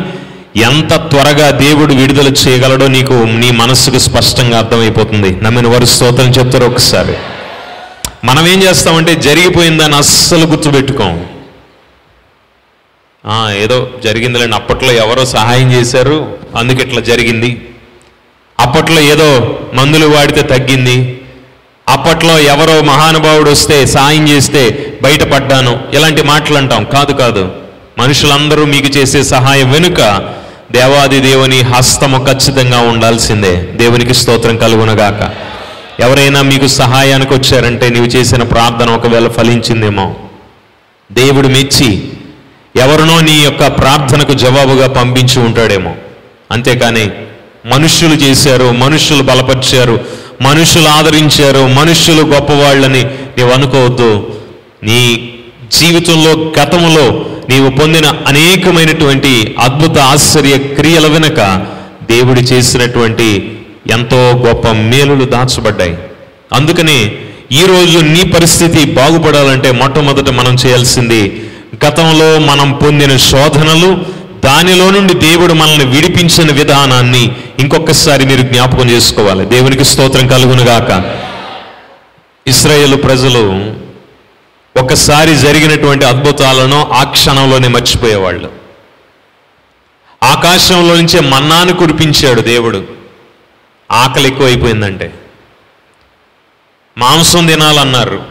ఎంత 0.57 0.95
త్వరగా 0.95 1.49
దేవుడు 1.49 1.93
విడుదల 1.93 2.27
చేయగలడో 2.27 2.87
నీకు 2.87 3.13
నీ 3.13 3.51
మనస్సుకు 3.51 3.97
స్పష్టంగా 3.97 4.57
అర్థమైపోతుంది. 4.57 5.41
నమ్మిన 5.41 5.67
వారు 5.67 5.85
స్తోత్రం 5.85 6.29
చెప్తారు 6.29 6.65
ఒకసారి. 6.65 7.13
మనం 8.23 8.47
ఏం 8.47 8.63
చేస్తామంటే 8.63 9.15
జరిగిపోయిందని 9.15 9.95
అస్సలు 9.95 10.45
గుర్తుపెట్టుకోం. 10.45 11.25
ఆ, 13.25 13.51
ఏదో 13.51 13.89
జరిగిందిలేండి. 14.03 14.55
అప్పట్లో 14.55 14.91
ఎవరో 14.91 15.25
సహాయం 15.25 15.71
చేశారు 15.71 16.37
అందుకు 16.57 16.81
ఇట్లా 16.81 17.01
జరిగింది. 17.01 17.65
అప్పట్లో 18.59 19.01
ఏదో 19.01 19.59
మందులు 19.73 20.07
వాడితే 20.07 20.41
తగ్గింది. 20.41 21.21
అప్పట్లో 21.89 22.39
ఎవరో 22.39 22.81
మహానుభావుడు 22.81 23.51
వస్తే 23.51 23.85
సాయం 23.85 24.29
చేస్తే 24.29 24.93
బయటపడ్డాను. 25.03 25.79
ఇలాంటి 25.93 26.23
మాటలు 26.23 26.57
అంటాం 26.57 26.83
కాదు 26.83 27.13
కాదు. 27.13 27.51
మనుషులందరూ 27.97 28.65
మీకు 28.65 28.87
చేసే 28.87 29.23
సహాయం 29.23 29.71
వెనుక 29.71 29.99
దేవాది 30.71 31.19
దేవుని 31.19 31.61
హస్తము 31.61 32.25
ఖచ్చితంగా 32.25 32.79
ఉండాల్సిందే. 32.79 33.55
దేవునికి 33.55 34.13
స్తోత్రం 34.13 34.57
కలుగునగాక. 34.57 35.33
ఎవరైనా 36.01 36.41
మీకు 36.41 36.67
సహాయానికి 36.67 37.33
వచ్చారంటే 37.33 37.89
నీవు 37.89 38.05
చేసిన 38.05 38.43
ప్రార్థన 38.43 38.89
ఒకవేళ 38.89 39.27
ఫలించిందేమో. 39.27 40.15
దేవుడు 41.11 41.47
మెచ్చి 41.47 42.09
ఎవరినో 42.75 43.19
నీ 43.19 43.31
యొక్క 43.31 43.67
ప్రార్థనకు 43.67 44.33
జవాబుగా 44.33 44.87
పంపించి 44.87 45.39
ఉంటాడేమో. 45.39 45.95
అంతేకాని 46.51 47.11
మనుష్యులు 47.65 48.13
చేశారు 48.13 48.71
మనుష్యులు 48.71 49.23
బలపరిచారు 49.23 49.99
మనుషులు 50.41 50.87
ఆదరించారు 50.87 51.67
మనుష్యులు 51.67 52.21
గొప్పవాళ్ళని 52.21 53.03
నీవు 53.37 53.49
అనుకోవద్దు. 53.49 54.33
నీ 54.83 55.29
జీవితంలో 55.79 56.31
గతంలో 56.61 57.25
నీవు 57.49 57.69
పొందిన 57.69 58.05
అనేకమైనటువంటి 58.27 59.55
అద్భుత 59.59 59.99
ఆశ్చర్య 59.99 60.57
క్రియల 60.57 61.07
వెనుక 61.07 61.65
దేవుడు 62.09 62.39
చేసినటువంటి 62.39 63.57
ఎంతో 63.91 64.43
గొప్ప 64.45 64.67
మేలులు 64.67 65.25
దాచబడ్డాయి. 65.25 65.97
అందుకనే 66.53 67.11
ఈరోజు 67.51 67.99
నీ 67.99 68.23
పరిస్థితి 68.23 68.85
బాగుపడాలంటే 68.85 69.71
మొట్టమొదట 69.71 70.29
మనం 70.29 70.55
చేయాల్సింది 70.65 71.49
గతంలో 71.85 72.39
మనం 72.39 72.71
పొందిన 72.71 73.17
శోధనలు 73.17 74.17
దానిలో 74.45 74.89
నుండి 74.89 75.13
దేవుడు 75.13 75.53
మనల్ని 75.53 75.85
విడిపించిన 75.85 76.51
విధానాన్ని 76.51 77.31
ఇంకొకసారి 77.59 78.25
మీరు 78.25 78.41
జ్ఞాపకం 78.41 78.89
చేసుకోవాలి. 78.89 79.45
దేవునికి 79.45 79.85
స్తోత్రం 79.85 80.27
కలుగునుగాక. 80.27 81.03
ఇస్రాయేల్ 82.47 83.03
ప్రజలు 83.03 83.43
ఒకసారి 84.79 85.35
జరిగినటువంటి 85.35 86.05
అద్భుతాలను 86.05 86.89
ఆ 86.91 87.03
క్షణంలోనే 87.03 87.67
మర్చిపోయేవాళ్ళు. 87.67 88.51
ఆకాశంలో 90.23 90.95
నుంచే 90.95 91.19
మన్నాను 91.19 91.73
కురిపించాడు 91.73 92.41
దేవుడు. 92.41 92.87
ఆకలి 93.91 94.27
ఎక్కువైపోయిందంటే. 94.27 95.13
మాంసం 96.97 97.47
తినాలన్నారు. 97.47 98.23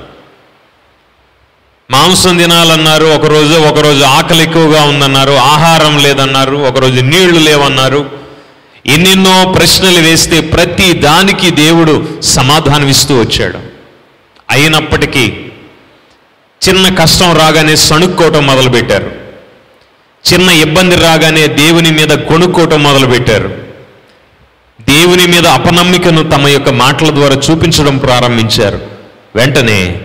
మాంసం 1.90 2.38
తినాలన్నారు 2.38 3.04
ఒకరోజు 3.04 3.54
ఒకరోజు 3.54 4.04
ఆకలి 4.04 4.42
ఎక్కువగా 4.42 4.82
ఉందన్నారు 4.82 5.32
ఆహారం 5.32 5.98
లేదన్నారు 5.98 6.56
ఒకరోజు 6.56 7.00
నీళ్ళు 7.00 7.38
లేవన్నారు. 7.38 8.10
ఎన్నెన్నో 8.86 9.52
ప్రశ్నలు 9.52 9.98
వేస్తే 9.98 10.40
ప్రతి 10.40 10.92
దానికి 10.92 11.50
దేవుడు 11.50 12.20
సమాధానం 12.20 12.88
ఇస్తూ 12.88 13.20
వచ్చాడు. 13.20 13.58
అయినప్పటికీ 14.50 15.45
చిన్న 16.68 16.94
కష్టం 16.94 17.36
రాగానే 17.36 17.76
సణుక్కోవటం 17.76 18.46
మొదలుపెట్టారు. 18.46 19.10
చిన్న 20.32 20.50
ఇబ్బంది 20.50 20.96
రాగానే 20.96 21.46
దేవుని 21.46 21.90
మీద 21.90 22.08
కొనుక్కోవటం 22.08 22.82
మొదలుపెట్టారు. 22.82 23.48
దేవుని 24.80 25.26
మీద 25.26 25.46
అపనమ్మికను 25.46 26.30
తమ 26.30 26.48
యొక్క 26.48 26.70
మాటల 26.70 27.10
ద్వారా 27.10 27.36
చూపించడం 27.50 27.98
ప్రారంభించారు. 27.98 28.80
వెంటనే 29.36 30.00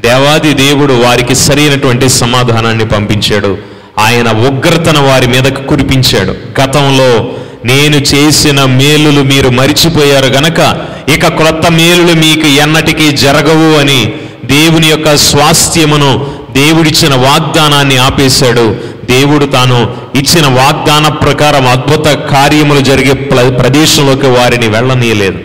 దేవాది 0.00 0.54
దేవుడు 0.54 0.92
వారికి 0.92 1.34
సరైనటువంటి 1.34 2.08
సమాధానాన్ని 2.08 2.88
పంపించాడు. 2.88 3.58
ఆయన 3.98 4.30
ఉగ్రతను 4.30 5.08
వారి 5.08 5.26
మీదకు 5.26 5.62
కురిపించాడు. 5.62 6.60
గతంలో 6.60 7.32
నేను 7.64 7.96
చేసిన 7.96 8.64
మేలులు 8.64 9.22
మీరు 9.22 9.48
మరిచిపోయారు 9.48 10.26
గనక 10.26 10.86
ఇక 11.08 11.26
క్రొత్త 11.26 11.70
మేలులు 11.70 12.12
మీకు 12.12 12.46
ఎన్నటికీ 12.46 13.12
జరగవు 13.12 13.78
అని 13.78 14.12
దేవుని 14.46 14.88
యొక్క 14.88 15.16
స్వాస్థ్యమును 15.16 16.10
దేవుడిచ్చిన 16.50 17.14
వాగ్దానాన్ని 17.14 17.96
ఆపేశాడు. 17.96 18.76
దేవుడు 19.04 19.46
తాను 19.46 19.96
ఇచ్చిన 20.14 20.46
వాగ్దాన 20.46 21.08
ప్రకారం 21.08 21.68
అద్భుత 21.68 22.06
కార్యములు 22.06 22.80
జరిగే 22.80 23.12
ప్రదేశంలోకి 23.50 24.26
వారిని 24.26 24.68
వెళ్ళనీయలేదు. 24.68 25.38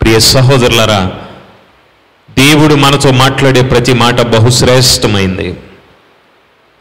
ప్రియ 0.00 0.18
సహోదరులరా 0.18 1.12
దేవుడు 2.38 2.74
మనతో 2.74 3.10
మాట్లాడే 3.10 3.62
ప్రతి 3.62 3.92
మాట 3.92 4.20
బహుశ్రేష్టమైంది. 4.20 5.54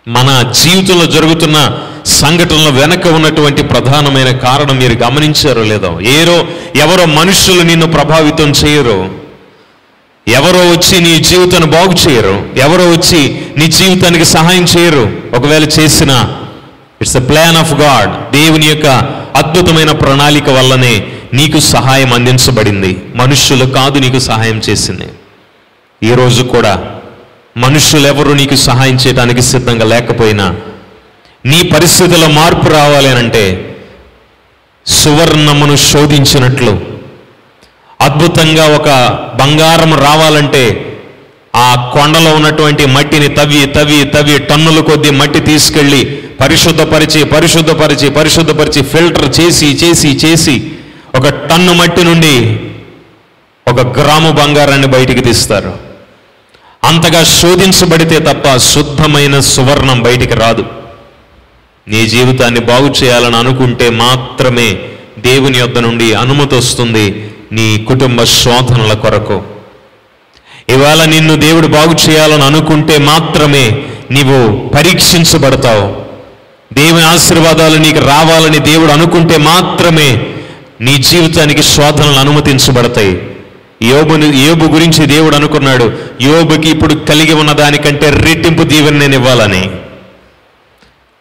మన 0.08 0.52
జీవితంలో 0.63 1.06
జరుగుతున్న 1.06 1.80
సంఘటనల 2.06 2.70
వెనక 2.70 3.08
ఉన్నటువంటి 3.08 3.63
ప్రధానమైన 3.63 4.38
కారణం 4.38 4.80
మీరు 4.80 4.94
గమనించారో 4.94 5.63
లేదో 5.63 6.00
ఏరో 6.02 6.46
ఎవరో 6.75 7.06
మనుషులు 7.06 7.62
నిన్ను 7.62 7.88
ప్రభావితం 7.88 8.50
చేయరు 8.52 9.23
ఎవరో 10.27 10.72
వచ్చి 10.72 11.00
నీ 11.01 11.20
జీవితాన్ని 11.20 11.72
బాగు 11.72 12.10
చేయరు. 12.10 12.46
ఎవరో 12.58 12.92
వచ్చి 12.92 13.42
నీ 13.58 13.68
జీవితానికి 13.68 14.25
సహాయం 14.25 14.63
చేయరు. 14.63 15.12
ఒకవేళ 15.36 15.63
చేసిన 15.63 16.12
it's 17.01 17.18
the 17.18 17.30
plan 17.30 17.58
of 17.58 17.74
God 17.74 18.32
దేవుని 18.32 18.65
యొక్క 18.65 18.88
అద్భుతమైన 19.36 19.92
ప్రణాళిక 19.92 20.50
వల్లనే 20.50 21.08
నీకు 21.34 21.60
సహాయం 21.60 22.13
అందించబడింది. 22.13 23.01
మనుష్యులు 23.15 23.65
కాదు 23.65 24.00
నీకు 24.00 24.20
సహాయం 24.20 24.62
చేసింది. 24.70 25.08
ఈ 26.03 26.13
రోజు 26.13 26.44
కూడా 26.44 27.00
మనుష్యులు 27.58 28.08
ఎవరు 28.08 28.30
నీకు 28.30 28.56
సహాయం 28.56 28.96
చేయడానికి 28.96 29.42
సిద్ధంగా 29.42 29.86
లేకపోయినా 29.86 30.56
నీ 31.46 31.62
పరిస్థితుల 31.62 32.25
మార్పు 32.27 32.70
రావాలి 32.70 33.10
అంటే 33.10 33.75
సువర్ణమును 34.86 35.75
శోధించినట్లు 35.75 36.93
అద్భుతంగా 38.03 38.65
ఒక 38.65 38.89
బంగారం 39.39 39.93
రావాలంటే 39.93 40.89
ఆ 41.55 41.91
కొండలో 41.93 42.36
ఉన్నటువంటి 42.36 42.86
మట్టిని 42.86 43.27
తవ్వి 43.27 43.65
తవ్వి 43.65 44.03
తవ్వి 44.03 44.39
టన్నుల 44.39 44.79
కొద్ది 44.79 45.10
మట్టి 45.10 45.39
తీసుకెళ్ళి 45.39 46.19
పరిశుద్ధపరిచి 46.41 47.24
పరిశుద్ధపరిచి 47.24 48.10
పరిశుద్ధపరిచి 48.10 48.83
ఫిల్టర్ 48.83 49.39
చేసి 49.39 49.65
చేసి 49.65 50.10
చేసి 50.25 50.72
ఒక 51.15 51.27
టన్ను 51.29 51.74
మట్టి 51.74 52.03
నుండి 52.03 52.60
ఒక 53.67 54.00
గ్రాము 54.00 54.31
బంగారాన్ని 54.31 54.88
బయటికి 54.88 55.22
తీస్తారు. 55.22 55.74
అంతగా 56.83 57.24
శోధించబడితే 57.24 58.19
తప్ప 58.19 58.57
శుద్ధమైన 58.57 59.39
సువర్ణం 59.39 60.01
బయటికి 60.01 60.33
రాదు. 60.33 60.65
నీ 61.88 62.07
జీవితాన్ని 62.07 62.60
బాగు 62.60 62.93
చేయాలని 63.03 63.36
అనుకుంటే 63.36 63.89
మాత్రమే 63.89 64.79
దేవుని 65.19 65.57
యొద్ద 65.57 65.77
నుండి 65.77 66.13
అనుమతి 66.13 66.55
వస్తుంది. 66.55 67.23
నీ 67.53 67.86
కుటుంబ 67.88 68.24
శోధనల 68.24 68.93
కొరకు. 68.93 69.43
ఇవాళ 70.69 71.05
నిన్ను 71.05 71.36
దేవుడు 71.36 71.67
బాగు 71.67 72.10
చేయాలని 72.10 72.43
అనుకుంటే 72.43 72.98
మాత్రమే 72.98 73.83
నీవు 74.12 74.69
పరీక్షించబడతావు. 74.69 76.03
దేవుని 76.74 77.03
ఆశీర్వాదాలు 77.03 77.77
నీకు 77.77 78.00
రావాలని 78.00 78.60
దేవుడు 78.60 78.91
అనుకుంటే 78.91 79.38
మాత్రమే 79.38 80.27
నీ 80.81 80.98
జీవితానికి 80.98 81.63
శోధనలు 81.63 82.19
అనుమతించబడతాయి. 82.19 83.22
యోబుని 83.81 84.45
యోబు 84.45 84.65
గురించి 84.65 85.05
దేవుడు 85.05 85.36
అనుకున్నాడు 85.36 85.91
యోబుకి 86.22 86.69
ఇప్పుడు 86.69 86.93
కలిగి 86.93 87.33
ఉన్న 87.33 87.51
దానికంటే 87.51 88.10
రెట్టింపు 88.10 88.63
దీవెని 88.63 89.00
నేను 89.00 89.13
ఇవ్వాలని. 89.13 89.72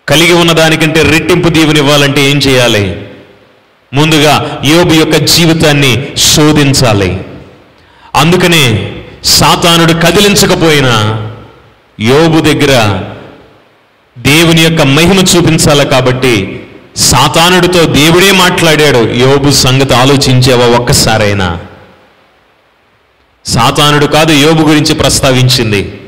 కలిగి 0.09 0.33
ఉన్న 0.33 0.53
దానికంటే 0.53 1.03
రెట్టింపు 1.03 1.49
దీవెని 1.49 1.79
ఇవ్వాలంటే 1.79 2.31
ఏం 2.31 2.39
చేయాలి? 2.39 3.02
ముందుగా 3.93 4.63
యోబు 4.65 4.95
యొక్క 4.95 5.17
జీవితాన్ని 5.17 6.07
శోధించాలి. 6.17 7.21
అందుకనే 8.15 8.95
సాతానుడు 9.25 9.93
కదిలించకపోయినా 9.93 10.95
యోబు 12.01 12.41
దగ్గర 12.41 13.03
దేవుని 14.19 14.63
యొక్క 14.63 14.83
మహిమ 14.83 15.19
చూపించాలి 15.19 15.87
కాబట్టి 15.87 16.63
సాతానుడితో 16.97 17.85
దేవుడే 17.85 18.33
మాట్లాడాడు. 18.33 19.13
యోబు 19.13 19.51
సంగతి 19.51 19.95
ఆలోచించేవా 19.95 20.67
ఒక్కసారైనా? 20.67 21.59
సాతానుడు 23.47 24.07
కాదు 24.07 24.33
యోబు 24.33 24.63
గురించి 24.63 24.95
ప్రస్తావించింది. 24.95 26.01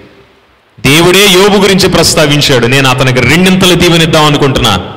దేవుడే 0.81 1.33
యోబు 1.33 1.57
గురించి 1.57 1.89
ప్రస్తావించాడు. 1.89 2.67
నేను 2.67 2.91
అతనికి 2.91 3.21
రెండింతలు 3.21 3.75
దీవెనిద్దాం 3.75 4.25
అనుకుంటున్నా. 4.25 4.94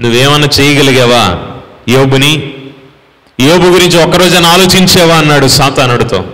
నువ్వేమన్నా 0.00 0.48
చేయగలిగావా? 0.60 1.38
యోబుని? 1.88 2.54
యోబు 3.40 3.66
గురించి 3.66 4.02
ఒక్కరోజైనా 4.02 4.48
ఆలోచించావా? 4.48 5.14
అన్నాడు 5.14 5.46
సాతానుడితో. 5.46 6.24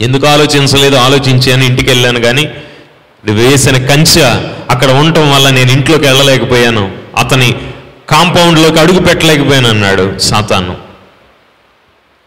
ఎందుకు 0.00 0.26
ఆలోచించలేదు? 0.26 0.96
ఆలోచించాను 0.96 1.64
ఇంటికి 1.64 1.90
వెళ్ళాను 1.90 2.20
కానీ 2.20 2.48
వేసిన 3.24 3.86
కంచె 3.86 4.22
అక్కడ 4.70 4.90
ఉండటం 4.90 5.32
వల్ల 5.32 5.50
నేను 5.50 5.72
ఇంట్లోకి 5.72 6.04
వెళ్ళలేకపోయాను. 6.04 6.92
అతని 7.18 7.54
కాంపౌండ్లోకి 8.10 8.80
అడుగు 8.80 9.00
పెట్టలేకపోయాను 9.00 9.68
అన్నాడు 9.68 10.18
సాతాను. 10.18 10.76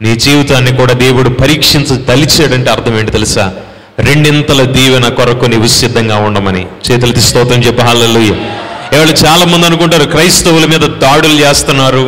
నీ 0.02 0.16
జీవితాన్ని 0.16 0.76
కూడా 0.76 0.94
దేవుడు 0.94 1.30
పరీక్షించ 1.30 1.98
తలిచాడంటే 1.98 2.72
అర్థం 2.72 3.00
ఏంటి 3.00 3.12
తెలుసా? 3.12 3.54
రెండింతల 4.00 4.64
దీవెన 4.64 5.08
కొరకు 5.08 5.46
నీవు 5.46 5.68
సిద్ధంగా 5.68 6.18
ఉండమని. 6.18 6.68
చేతులకి 6.92 7.22
స్తోత్రం 7.22 7.60
చెప్పాలయ్య 7.60 8.36
ఇవాళ 8.94 9.12
చాలా 9.22 9.44
మంది 9.46 9.66
అనుకుంటారు 9.66 10.06
క్రైస్తవుల 10.06 10.66
మీద 10.66 10.86
దాడులు 11.02 11.36
చేస్తున్నారు 11.40 12.06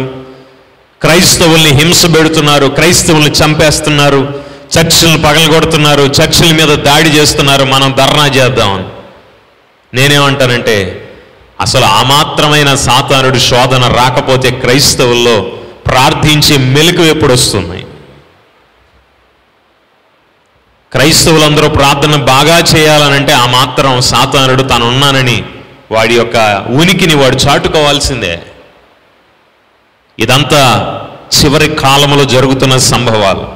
క్రైస్తవుల్ని 1.02 1.72
హింస 1.74 2.02
పెడుతున్నారు 2.16 2.68
క్రైస్తవుల్ని 2.70 3.32
చంపేస్తున్నారు 3.40 4.22
చర్చిలను 4.76 5.20
పగలగొడుతున్నారు 5.24 6.04
చర్చిల 6.18 6.52
మీద 6.52 6.72
దాడి 6.86 7.10
చేస్తున్నారు 7.10 7.64
మనం 7.66 7.90
ధర్నా 7.94 8.26
చేద్దామని 8.36 8.86
నేనేమంటానంటే 9.94 10.76
అసలు 11.60 11.86
ఆ 11.92 12.02
మాత్రమైన 12.08 12.70
సాతానుడి 12.84 13.40
శోధన 13.48 13.88
రాకపోతే 13.98 14.50
క్రైస్తవుల్లో 14.62 15.36
ప్రార్థించే 15.86 16.56
మెలకు 16.74 17.04
ఎప్పుడు 17.06 17.34
వస్తున్నాయి? 17.34 17.84
క్రైస్తవులందరూ 20.92 21.68
ప్రార్థన 21.76 22.16
బాగా 22.26 22.58
చేయాలనంటే 22.72 23.34
ఆ 23.34 23.46
మాత్రం 23.52 24.02
సాతానుడు 24.02 24.64
తాను 24.64 24.86
ఉన్నానని 24.88 25.38
వాడి 25.92 26.16
యొక్క 26.16 26.66
ఉనికిని 26.70 27.16
వాడు 27.16 27.36
చాటుకోవాల్సిందే. 27.36 28.40
ఇదంతా 30.20 30.98
చివరి 31.42 31.70
కాలంలో 31.76 32.26
జరుగుతున్న 32.26 32.78
సంభవాలు. 32.78 33.48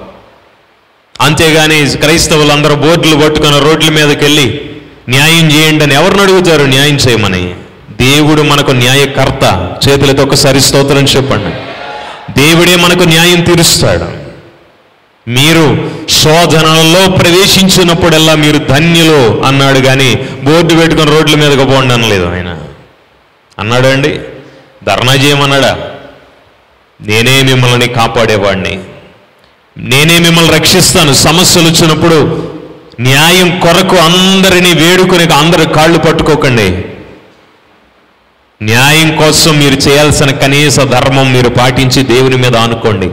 అంతేగాని 1.22 1.90
క్రైస్తవులందరూ 1.90 2.76
బోర్డులు 2.76 3.16
పట్టుకుని 3.16 3.60
రోడ్ల 3.60 3.90
మీదకి 3.90 4.24
వెళ్ళి 4.24 4.70
న్యాయం 5.10 5.52
చేయండి 5.52 5.84
అని 5.84 5.94
ఎవరిని 5.94 6.22
అడుగుతారు? 6.22 6.64
న్యాయం 6.64 6.96
చేయమని. 6.96 7.56
దేవుడు 7.92 8.42
మనకు 8.42 8.72
న్యాయకర్త. 8.72 9.76
చేతులతో 9.88 10.24
ఒకసారి 10.24 10.62
స్తోత్రం 10.62 11.04
చెప్పండి. 11.04 11.56
దేవుడే 12.42 12.76
మనకు 12.76 13.04
న్యాయం 13.04 13.42
తీరుస్తాడు. 13.42 14.26
మీరు 15.30 15.92
శోధనలలో 16.26 17.16
ప్రవేశించినప్పుడల్లా 17.18 18.36
మీరు 18.36 18.58
ధన్యులు 18.58 19.44
అన్నాడు 19.44 19.80
కానీ 19.80 20.16
బోర్డు 20.16 20.74
పెట్టుకుని 20.74 21.12
రోడ్ల 21.12 21.36
మీదకి 21.36 21.66
పోండి 21.66 21.94
అనలేదు 21.94 22.26
ఆయన. 22.26 22.58
అన్నాడా 23.60 23.90
అండి? 23.90 24.20
ధర్నా 24.84 25.14
చేయమన్నాడా? 25.14 25.78
నేనే 27.02 27.42
మిమ్మల్ని 27.42 27.88
కాపాడేవాడిని. 27.88 28.80
నేనే 29.78 30.20
మిమ్మల్ని 30.20 30.54
రక్షిస్తాను. 30.54 31.14
సమస్యలు 31.14 31.68
వచ్చినప్పుడు 31.70 32.50
న్యాయం 33.00 33.60
కొరకు 33.60 33.96
అందరినీ 33.96 34.74
వేడుకొని 34.74 35.24
అందరు 35.24 35.70
కాళ్ళు 35.70 35.98
పట్టుకోకండి. 35.98 36.84
న్యాయం 38.64 39.16
కోసం 39.18 39.60
మీరు 39.60 39.74
చేయాల్సిన 39.74 40.32
కనీస 40.32 40.80
ధర్మం 40.80 41.34
మీరు 41.34 41.50
పాటించి 41.50 42.04
దేవుని 42.04 42.38
మీద 42.38 42.58
ఆనుకోండి. 42.58 43.08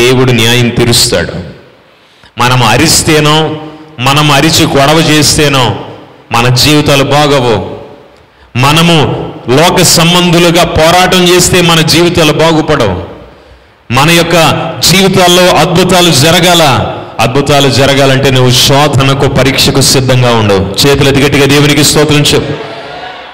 దేవుడు 0.00 0.32
న్యాయం 0.32 0.68
తీరుస్తాడు. 0.68 1.55
మనం 2.38 2.62
అరిస్తేనో 2.62 3.56
మనం 4.00 4.30
అరిచి 4.30 4.66
గొడవ 4.66 4.98
చేస్తేనో 4.98 5.76
మన 6.32 6.54
జీవితాలు 6.54 7.04
బాగవు. 7.04 7.76
మనము 8.58 8.96
లోక 9.48 9.82
సంబంధులుగా 9.82 10.64
పోరాటం 10.64 11.24
చేస్తే 11.28 11.60
మన 11.60 11.80
జీవితాలు 11.80 12.32
బాగుపడవు. 12.32 13.02
మన 13.92 14.10
యొక్క 14.10 14.34
జీవితాల్లో 14.90 15.42
అద్భుతాలు 15.42 16.10
జరగాల. 16.10 16.92
అద్భుతాలు 17.20 17.68
జరగాలంటే 17.68 18.30
నువ్వు 18.30 18.50
శోధనకు 18.50 19.28
పరీక్షకు 19.28 19.80
సిద్ధంగా 19.80 20.34
ఉండవు 20.34 20.86
చేతులు 20.86 21.10
గట్టిగా 21.10 21.46
దేవునికి 21.46 21.84
స్తోత్రం 21.84 22.22
చెప్పు. 22.22 22.52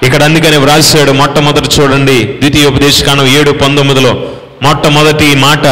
ఇక్కడ 0.05 0.23
అందుకని 0.23 0.57
వ్రాసాడు 0.57 1.13
మొట్టమొదటి 1.13 1.81
చూడండి 1.81 2.25
ద్వితీయోపదేశకాండం 2.25 3.27
ఏడు 3.27 3.51
పంతొమ్మిదిలో. 3.51 4.23
మొట్టమొదటి 4.63 5.35
మాట 5.35 5.67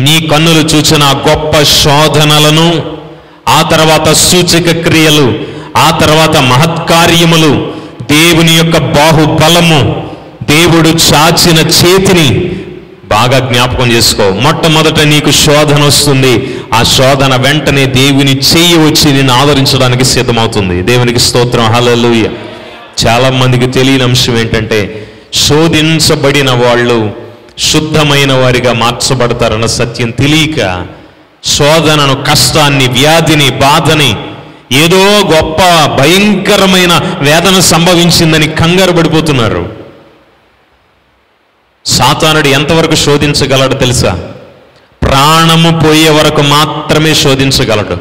నీ 0.00 0.28
కన్నులు 0.32 0.58
చూచిన 0.58 1.04
గొప్ప 1.04 1.62
శోధనలను 1.62 2.82
ఆ 3.48 3.62
తర్వాత 3.62 4.12
సూచక 4.12 4.88
క్రియలు 4.88 5.34
ఆ 5.76 5.98
తర్వాత 6.00 6.36
మహత్కార్యములు 6.36 7.72
దేవుని 8.02 8.52
యొక్క 8.52 8.78
బాహుబలము 8.78 10.08
దేవుడు 10.42 10.88
చాచిన 10.88 11.58
చేతిని 11.58 12.50
బాగా 13.04 13.38
జ్ఞాపకం 13.38 13.92
చేసుకో. 13.92 14.30
మొట్టమొదట 14.30 15.00
నీకు 15.00 15.30
శోధన 15.30 15.84
వస్తుంది. 15.84 16.56
ఆ 16.74 16.82
శోధన 16.82 17.36
వెంటనే 17.36 17.86
దేవుని 17.86 18.38
చేయి 18.38 18.76
వచ్చి 18.76 19.12
నిన్ను 19.12 19.34
ఆదరించడానికి 19.34 20.04
సిద్ధమవుతుంది. 20.04 20.82
దేవునికి 20.82 21.18
స్తోత్రం. 21.18 21.64
హల్లెలూయ. 21.64 22.24
చాలా 23.06 23.30
మందికి 23.30 23.66
తెలియని 23.66 24.02
అంశం 24.02 24.38
ఏంటంటే 24.38 25.08
శోధించబడిన 25.48 26.50
వాళ్ళు 26.50 27.27
శుద్ధమైన 27.58 28.32
వారిగా 28.32 28.72
మార్చబడతారన్న 28.72 29.66
సత్యం 29.66 30.10
తెలియక 30.10 30.86
శోధనను 31.44 32.24
కష్టాన్ని 32.24 32.88
వ్యాధిని 32.88 33.50
బాధని 33.50 34.16
ఏదో 34.72 35.28
గొప్ప 35.34 35.86
భయంకరమైన 36.02 37.16
వేదన 37.20 37.60
సంభవించిందని 37.60 38.48
కంగారు 38.48 38.92
పడిపోతున్నారు. 38.92 39.76
సాతానుడు 41.86 42.48
ఎంతవరకు 42.48 42.94
శోధించగలడు 42.94 43.74
తెలుసా? 43.74 44.28
ప్రాణము 45.02 45.80
పోయే 45.80 46.10
వరకు 46.10 46.42
మాత్రమే 46.42 47.14
శోధించగలడు. 47.14 47.96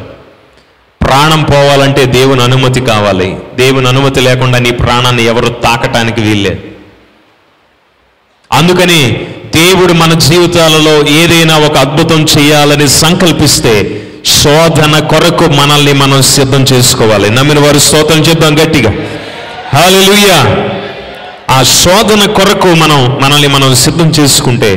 ప్రాణం 1.06 1.44
పోవాలంటే 1.44 2.06
దేవుని 2.06 2.44
అనుమతి 2.44 2.82
కావాలి. 2.82 3.38
దేవుని 3.56 3.88
అనుమతి 3.88 4.22
లేకుండా 4.22 4.60
నీ 4.60 4.72
ప్రాణాన్ని 4.72 5.24
ఎవరు 5.24 5.50
తాకటానికి 5.50 6.22
వీల్లేదు. 6.22 6.62
అందుకని 8.52 9.28
దేవుడు 9.58 9.94
మన 9.94 10.14
జీవితాలలో 10.14 11.08
ఏదైనా 11.08 11.58
ఒక 11.58 11.78
అద్భుతం 11.78 12.26
చేయాలని 12.38 12.88
సంకల్పిస్తే 12.88 14.04
శోధన 14.26 15.00
కొరకు 15.00 15.44
మనల్ని 15.44 15.94
మనం 15.94 16.22
సిద్ధం 16.22 16.64
చేసుకోవాలి. 16.64 17.30
నమ్మిన 17.30 17.60
వారు 17.60 17.80
స్తోత్రం 17.80 18.18
చెప్దాం 18.18 18.60
గట్టిగా. 18.64 18.92
హల్లెలూయా 19.74 20.70
ఆ 21.50 21.64
శోధన 21.64 22.32
కొరకు 22.32 22.68
మనం 22.68 23.20
మనల్ని 23.22 23.48
మనం 23.48 23.76
సిద్ధం 23.76 24.10
చేసుకుంటే 24.10 24.72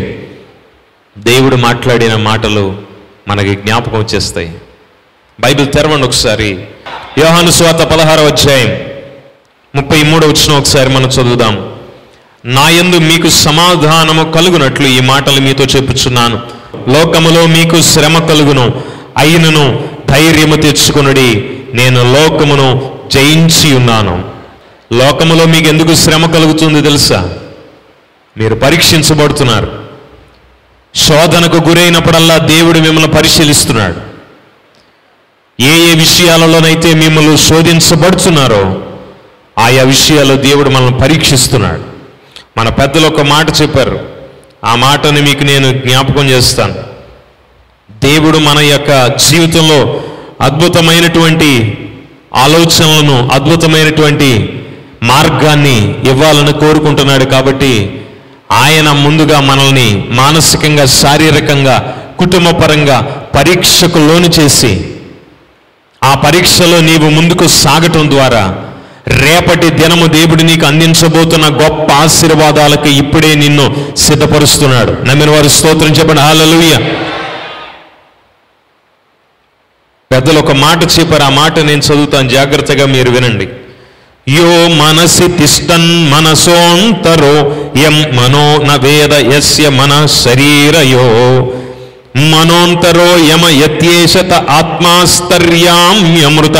దేవుడు 1.19 1.57
మాట్లాడిన 1.57 2.16
మాటలు 2.16 2.77
మనకి 3.29 3.55
జ్ఞాపకం 3.55 3.99
వచ్చేస్తాయి. 3.99 4.53
బైబిల్ 5.40 5.73
తెరవండి 5.73 6.07
ఒకసారి. 6.07 6.64
యోహాను 7.19 7.51
స్వాత 7.51 7.83
పదహారవ 7.83 8.27
అధ్యాయం 8.27 8.79
ముప్పై 9.75 10.03
మూడు 10.03 10.27
వచ్చిన 10.27 10.59
ఒకసారి 10.59 10.88
మనం 10.88 11.09
చదువుదాం. 11.09 11.80
నా 12.44 12.68
యందు 12.68 12.96
మీకు 12.96 13.29
సమాధానము 13.29 14.33
కలుగునట్లు 14.33 14.87
ఈ 14.87 15.00
మాటలు 15.00 15.40
మీతో 15.40 15.64
చెప్పుచున్నాను. 15.64 16.40
లోకములో 16.88 17.46
మీకు 17.46 17.81
శ్రమ 17.81 18.18
కలుగును. 18.18 18.83
అయినను 19.18 19.88
ధైర్యము 20.09 20.57
తెచ్చుకునుడి. 20.57 21.50
నేను 21.74 22.14
లోకమును 22.14 22.90
జయించి 23.12 23.74
ఉన్నాను 23.74 24.24
లోకములో 24.92 25.44
మీకు 25.44 25.68
ఎందుకు 25.68 25.94
శ్రమ 25.94 26.26
కలుగుతుంది 26.26 26.83
తెలుసా? 26.83 27.35
మీరు 28.37 28.55
పరీక్షించబడుతున్నారు. 28.55 29.85
శోధనకు 30.94 31.68
గురైనప్పుడల్లా 31.68 32.38
దేవుడు 32.38 32.79
మిమ్మల్ని 32.79 33.11
పరిశీలిస్తున్నాడు. 33.11 33.96
ఏ 35.62 35.90
ఏ 35.90 35.94
విషయాలలోనైతే 35.94 36.94
మిమ్మల్ని 36.94 37.38
శోధించబడుతున్నారో 37.38 38.83
ఆయా 39.59 39.83
విషయాల్లో 39.83 40.37
దేవుడు 40.37 40.70
మనల్ని 40.70 40.98
పరీక్షిస్తున్నాడు. 40.98 41.89
మన 42.59 42.69
పెద్దలు 42.69 43.07
ఒక 43.07 43.21
మాట 43.21 43.63
చెప్పారు. 43.63 43.99
ఆ 44.65 44.75
మాటని 44.75 45.23
మీకు 45.23 45.45
నేను 45.45 45.73
జ్ఞాపకం 45.73 46.27
చేస్తాను. 46.27 46.75
దేవుడు 48.03 48.39
మన 48.39 48.59
యొక్క 48.59 48.91
జీవితంలో 49.29 50.01
అద్భుతమైనటువంటి 50.41 51.51
ఆలోచనలను 52.35 53.29
అద్భుతమైనటువంటి 53.29 54.31
మార్గాన్ని 55.03 55.95
ఇవ్వాలని 56.09 56.53
కోరుకుంటున్నాడు 56.53 57.25
కాబట్టి 57.25 58.03
ఆయన 58.53 58.91
ముందుగా 58.91 59.41
మనల్ని 59.41 60.05
మానసికంగా 60.11 60.87
శారీరకంగా 60.87 61.77
కుటుంబపరంగా 62.19 63.27
పరీక్షకు 63.35 63.99
లోను 63.99 64.29
చేసి 64.41 64.73
ఆ 66.05 66.15
పరీక్షలో 66.15 66.81
నీవు 66.81 67.09
ముందుకు 67.11 67.47
సాగటం 67.47 68.11
ద్వారా 68.11 68.43
రేపటి 69.11 69.70
దినము 69.70 70.07
దేవుడు 70.07 70.42
నీకు 70.42 70.66
అందించబోతున్న 70.66 71.46
గొప్ప 71.46 71.92
ఆశీర్వాదాలకు 71.92 72.88
ఇప్పుడే 72.88 73.35
నిన్ను 73.35 73.96
సిద్ధపరుస్తున్నాడు. 73.96 74.90
నమ్మిన 74.90 75.31
వారు 75.31 75.49
స్తోత్రం 75.49 75.88
చెప్పండి. 75.88 76.20
హాలలుయ 76.20 76.94
పెద్దలు 80.12 80.38
ఒక 80.38 80.53
మాట 80.53 80.83
చెప్పారు. 80.83 81.23
ఆ 81.23 81.29
మాట 81.29 81.59
నేను 81.59 81.81
చదువుతాను. 81.81 82.29
జాగ్రత్తగా 82.29 82.87
మీరు 82.87 83.11
వినండి. 83.11 83.49
యో 84.29 84.68
మనసి 84.68 85.29
తిష్టన్ 85.29 86.11
మనసోంతరో 86.11 87.57
యం 87.83 88.16
మనో 88.16 88.57
న 88.57 88.77
వేద 88.77 89.35
యస్య 89.35 89.68
మన 89.68 90.07
శరీరయో. 90.07 91.53
మనోంతరో 92.16 93.18
యమ 93.18 93.49
యత్యేషత 93.49 94.46
ఆత్మాస్తర్యామ్యమృత. 94.51 96.57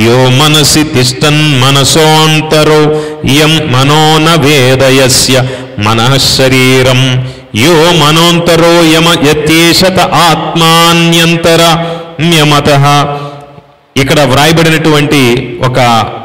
యో 0.00 0.30
మనసి 0.30 0.84
తిష్టన్ 0.84 1.60
మనసోంతరో 1.60 2.80
యం 3.24 3.72
మనో 3.72 4.18
న 4.18 4.34
వేద 4.40 4.82
యస్య 4.82 5.42
యో 7.56 7.92
మనోంతరో 7.92 8.84
యమ 8.84 9.08
యత్యేషత 9.28 9.98
ఆత్మాన్యంతర 10.00 11.62
మ్యమత. 12.20 12.68
ఇక్కడ 13.96 14.20
వ్రాయబడినటువంటి 14.20 15.22
ఒక 15.66 15.78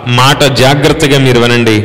మాట 0.07 0.43
జాగ్రత్తగా 0.43 1.17
మీరు 1.17 1.39
వినండి. 1.39 1.77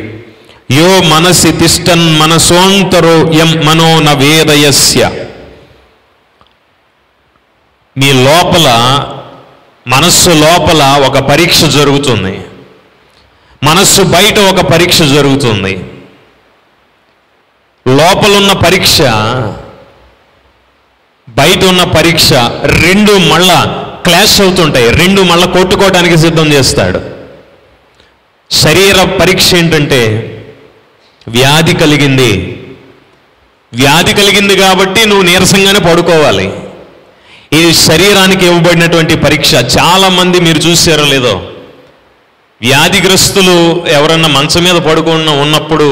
యో 0.70 0.88
మనసి 1.08 1.52
తిష్టన్ 1.52 2.18
మనసోంతరో 2.18 3.16
యం 3.32 3.52
మనో 3.66 4.00
న 4.00 4.12
వేదయస్య. 4.12 5.10
మీ 7.96 8.12
లోపల 8.12 8.68
మనస్సు 9.90 10.30
లోపల 10.30 10.82
ఒక 11.06 11.18
పరీక్ష 11.18 11.64
జరుగుతుంది. 11.64 12.40
మనస్సు 13.62 14.02
బయట 14.02 14.38
ఒక 14.38 14.60
పరీక్ష 14.60 15.02
జరుగుతుంది. 15.02 15.72
లోపలున్న 17.88 18.52
పరీక్ష 18.52 19.02
బయట 21.28 21.64
ఉన్న 21.64 21.84
పరీక్ష 21.84 22.32
రెండు 22.84 23.12
మళ్ళా 23.12 23.86
క్లాష్ 24.04 24.40
అవుతుంటాయి. 24.40 24.90
రెండు 24.90 25.22
మళ్ళా 25.22 25.46
కొట్టుకోవడానికి 25.46 26.18
సిద్ధం 26.18 26.52
చేస్తాడు. 26.52 27.00
శరీర 28.50 29.16
పరీక్ష 29.20 29.54
ఏంటంటే 29.54 30.00
వ్యాధి 31.28 31.74
కలిగింది. 31.74 32.32
వ్యాధి 33.72 34.14
కలిగింది 34.14 34.56
కాబట్టి 34.56 35.06
నువ్వు 35.06 35.22
నీరసంగానే 35.22 35.78
పడుకోవాలి. 35.78 36.52
ఇది 37.52 37.70
శరీరానికి 37.88 38.44
ఇవ్వబడినటువంటి 38.46 39.14
పరీక్ష. 39.24 39.52
చాలా 39.76 40.08
మంది 40.18 40.38
మీరు 40.46 40.60
చూసారో 40.66 41.04
లేదో 41.04 41.34
వ్యాధిగ్రస్తులు 42.60 43.56
ఎవరన్నా 43.98 44.28
మంచం 44.28 44.62
మీద 44.64 44.78
పడుకున్న 44.88 45.30
ఉన్నప్పుడు 45.44 45.86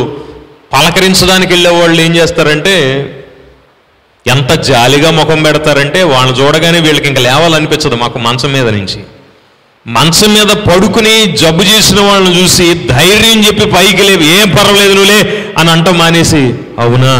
పలకరించడానికి 0.72 1.50
వెళ్ళే 1.54 1.70
వాళ్ళు 1.70 2.00
ఏం 2.02 2.12
చేస్తారంటే 2.16 2.74
ఎంత 4.26 4.52
జాలిగా 4.68 5.10
ముఖం 5.10 5.38
పెడతారంటే 5.46 6.00
వాళ్ళని 6.12 6.36
చూడగానే 6.40 6.80
వీళ్ళకి 6.86 7.08
ఇంకా 7.08 7.22
లేవాలనిపించదు 7.22 7.96
మాకు 7.96 8.18
మంచం 8.18 8.50
మీద 8.52 8.68
నుంచి. 8.68 9.00
మంచం 9.86 10.30
మీద 10.36 10.50
పడుకుని 10.68 11.14
జబ్బు 11.42 11.62
చేసిన 11.62 12.00
వాళ్ళని 12.00 12.32
చూసి 12.38 12.66
ధైర్యం 12.94 13.38
చెప్పి 13.46 13.66
పైకి 13.76 14.02
లేవు 14.02 14.24
ఏం 14.34 14.48
పర్వాలేదు 14.56 14.94
నువ్వులే 14.94 15.20
అని 15.58 15.70
అంట 15.70 15.88
మానేసి 16.00 16.42
అవునా? 16.78 17.14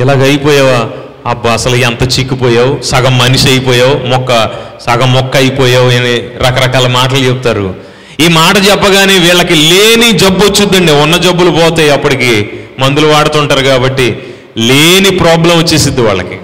ఇలాగ 0.00 0.20
అయిపోయావా? 0.22 0.80
అబ్బా 1.26 1.52
అసలు 1.52 1.76
ఎంత 1.76 2.18
చిక్కిపోయావు? 2.18 2.82
సగం 2.82 3.18
మనిషి 3.18 3.48
అయిపోయావు? 3.48 4.06
మొక్క 4.06 4.50
సగం 4.86 5.12
మొక్క 5.12 5.36
అయిపోయావు 5.36 5.88
అని 5.90 6.16
రకరకాల 6.16 6.86
మాటలు 6.86 7.18
చెప్తారు. 7.18 7.74
ఈ 8.20 8.28
మాట 8.28 8.56
చెప్పగానే 8.56 9.18
వీళ్ళకి 9.18 9.54
లేని 9.54 10.18
జబ్బు 10.18 10.46
వచ్చుద్దండి 10.46 10.92
ఉన్న 10.92 11.16
జబ్బులు 11.16 11.50
పోతాయి 11.50 11.90
అప్పటికి. 11.90 12.50
మందులు 12.78 13.06
వాడుతుంటారు 13.06 13.62
కాబట్టి 13.64 14.22
లేని 14.58 15.10
ప్రాబ్లం 15.10 15.58
వచ్చేసిద్ది 15.58 16.00
వాళ్ళకి. 16.00 16.38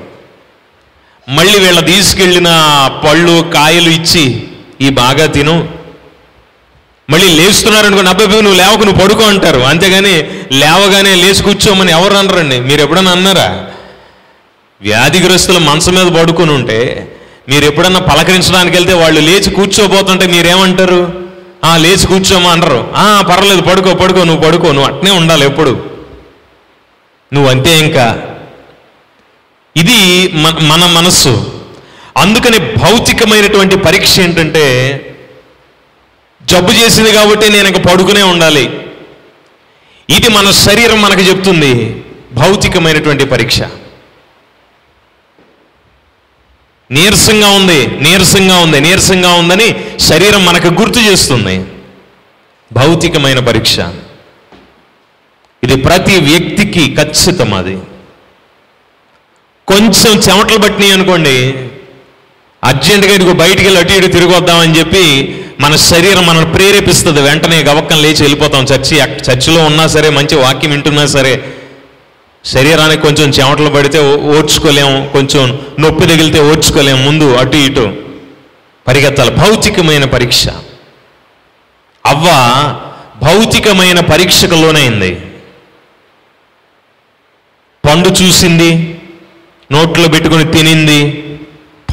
మళ్ళీ 1.29 1.59
వీళ్ళ 1.59 1.81
తీసుకెళ్ళిన 1.81 2.49
పళ్ళు 3.05 3.51
కాయలు 3.55 3.91
ఇచ్చి 3.91 4.43
ఈ 4.81 4.91
బాగా 4.91 5.27
తిను. 5.27 5.69
మళ్ళీ 7.11 7.29
లేస్తున్నారు 7.29 7.87
అనుకో 7.87 8.03
అబ్బాయి 8.03 8.43
నువ్వు 8.43 8.61
లేవకు 8.61 8.83
నువ్వు 8.83 9.05
పడుకో 9.05 9.23
అంటారు. 9.23 9.61
అంతేగాని 9.61 10.25
లేవగానే 10.53 11.15
లేచి 11.15 11.43
కూర్చోమని 11.43 11.93
ఎవరు 11.93 12.15
అనరండి? 12.15 12.61
మీరు 12.61 12.83
ఎప్పుడన్నా 12.83 13.13
అన్నారా? 13.13 13.65
వ్యాధిగ్రస్తులు 14.85 15.59
మంచం 15.59 15.95
మీద 15.95 16.23
పడుకుని 16.23 16.53
ఉంటే 16.53 17.11
మీరు 17.49 17.65
ఎప్పుడన్నా 17.65 18.01
పలకరించడానికి 18.01 18.77
వెళ్తే 18.77 18.93
వాళ్ళు 18.93 19.21
లేచి 19.21 19.51
కూర్చోబోతుంటే 19.51 20.27
మీరేమంటారు? 20.27 21.25
ఆ 21.65 21.77
లేచి 21.77 22.07
కూర్చోమా 22.07 22.51
అంటారు. 22.51 22.93
ఆ 22.97 23.25
పర్వాలేదు 23.31 23.63
పడుకో 23.63 23.95
పడుకో 23.95 24.25
నువ్వు 24.25 24.49
పడుకో 24.49 24.73
నువ్వు 24.73 24.95
అట్నే 24.95 25.11
ఉండాలి 25.11 25.47
ఎప్పుడు. 25.47 25.85
నువ్వు 27.33 27.51
అంతే 27.51 27.79
ఇంకా. 27.79 28.23
ఇది 29.77 30.29
మన 30.33 30.59
మన 30.61 30.87
మనస్సు. 30.87 31.61
అందుకని 32.17 32.59
భౌతికమైనటువంటి 32.59 33.77
పరీక్ష 33.77 34.21
ఏంటంటే 34.21 34.65
జబ్బు 36.43 36.73
చేసింది 36.73 37.13
కాబట్టి 37.13 37.49
నేను 37.49 37.69
ఇంకా 37.69 37.81
పడుకునే 37.93 38.23
ఉండాలి. 38.23 38.81
ఇది 40.11 40.29
మన 40.29 40.51
శరీరం 40.51 41.03
మనకు 41.03 41.21
చెప్తుంది 41.21 42.03
భౌతికమైనటువంటి 42.33 43.25
పరీక్ష. 43.25 43.61
నీరసంగా 46.95 47.49
ఉంది 47.49 47.87
నీరసంగా 47.87 48.57
ఉంది 48.59 48.81
నీరసంగా 48.81 49.33
ఉందని 49.33 49.69
శరీరం 50.01 50.45
మనకు 50.45 50.69
గుర్తు 50.69 51.01
చేస్తుంది. 51.01 51.65
భౌతికమైన 52.73 53.39
పరీక్ష. 53.39 53.77
ఇది 55.65 55.77
ప్రతి 55.77 56.17
వ్యక్తికి 56.17 56.97
ఖచ్చితం 56.97 57.55
అది. 57.55 57.77
కొంచెం 59.69 60.13
చెమటలు 60.13 60.59
పట్టినాయి 60.59 60.93
అనుకోండి 60.93 61.37
అర్జెంటుగా 62.65 63.15
ఇదిగో 63.15 63.33
బయటికి 63.33 63.65
వెళ్ళి 63.65 63.81
అటు 63.81 63.93
ఇటు 63.93 64.07
తిరిగి 64.07 64.37
వద్దామని 64.37 64.79
చెప్పి 64.79 65.05
మన 65.61 65.77
శరీరం 65.77 66.27
మనల్ని 66.27 66.53
ప్రేరేపిస్తుంది. 66.53 67.21
వెంటనే 67.23 67.59
గవక్కం 67.63 68.03
లేచి 68.03 68.23
వెళ్ళిపోతాం. 68.23 68.65
చర్చి 68.65 68.97
చర్చిలో 68.99 69.65
ఉన్నా 69.65 69.87
సరే 69.87 70.09
మంచి 70.11 70.37
వాక్యం 70.37 70.71
వింటున్నా 70.71 71.07
సరే 71.07 71.33
శరీరానికి 72.45 73.03
కొంచెం 73.03 73.31
చెమటలు 73.31 73.71
పడితే 73.71 73.99
ఓ- 73.99 74.43
కొంచెం 75.13 75.67
నొప్పి 75.81 76.07
తగిలితే 76.07 76.41
ఓడ్చుకోలేము 76.41 77.05
ముందు 77.05 77.35
అటు 77.35 77.57
ఇటు. 77.57 77.97
పరిగెత్తాలి. 78.89 79.31
భౌతికమైన 79.31 80.05
పరీక్ష. 80.05 80.49
అవ్వ 82.07 82.27
భౌతికమైన 83.23 84.01
పరీక్షకు 84.01 84.55
లోనైంది. 84.55 85.21
పండు 87.87 88.09
చూసింది 88.09 89.01
నోట్లో 89.73 90.09
పెట్టుకుని 90.09 90.45
తినింది 90.45 91.11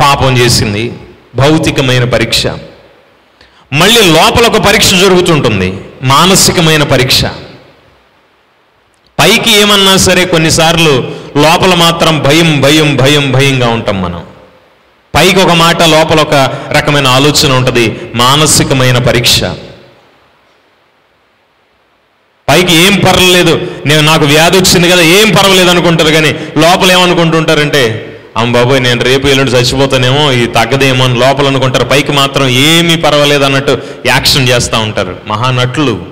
పాపం 0.01 0.37
చేసింది. 0.37 0.93
భౌతికమైన 1.35 2.03
పరీక్ష. 2.03 2.47
మళ్ళీ 3.73 4.01
లోపల 4.01 4.45
ఒక 4.45 4.57
పరీక్ష 4.57 4.93
జరుగుతుంటుంది. 4.93 5.79
మానసికమైన 6.03 6.83
పరీక్ష. 6.83 7.25
పైకి 9.21 9.51
ఏమన్నా 9.61 9.97
సరే 9.97 10.25
కొన్నిసార్లు 10.25 11.11
లోపల 11.37 11.73
మాత్రం 11.73 12.19
భయం 12.19 12.61
భయం 12.61 12.95
భయం 12.95 13.31
భయంగా 13.31 13.67
ఉంటాం 13.67 14.01
మనం. 14.01 14.23
పైకి 15.15 15.39
ఒక 15.39 15.51
మాట 15.51 15.83
లోపల 15.83 16.21
ఒక 16.21 16.33
రకమైన 16.71 17.07
ఆలోచన 17.07 17.51
ఉంటుంది 17.51 17.99
మానసికమైన 18.15 18.97
పరీక్ష. 18.97 19.43
పైకి 22.49 22.75
ఏం 22.75 23.01
పర్వాలేదు 23.05 23.71
నేను 23.85 24.01
నాకు 24.01 24.25
వ్యాధి 24.25 24.57
వచ్చింది 24.57 24.89
కదా 24.89 25.01
ఏం 25.01 25.29
పర్వాలేదు 25.29 25.69
అనుకుంటారు 25.69 26.09
కానీ 26.09 26.31
లోపల 26.31 26.91
ఏమనుకుంటుంటారంటే 26.91 28.07
అమ్మ 28.37 28.53
బాబోయ్ 28.53 28.83
నేను 28.83 29.03
రేపు 29.03 29.27
ఎల్లుండి 29.27 29.51
చచ్చిపోతానేమో 29.51 30.31
ఇది 30.31 30.47
తగ్గదేమో 30.47 31.05
అని 31.05 31.19
లోపల 31.19 31.47
అనుకుంటారు. 31.47 31.83
పైకి 31.83 32.11
మాత్రం 32.11 32.47
ఏమీ 32.47 32.95
పర్వాలేదు 32.95 33.43
అన్నట్టు 33.43 33.77
యాక్షన్ 34.05 34.49
చేస్తూ 34.49 34.79
ఉంటారు. 34.79 35.17
మహానటులు. 35.27 36.05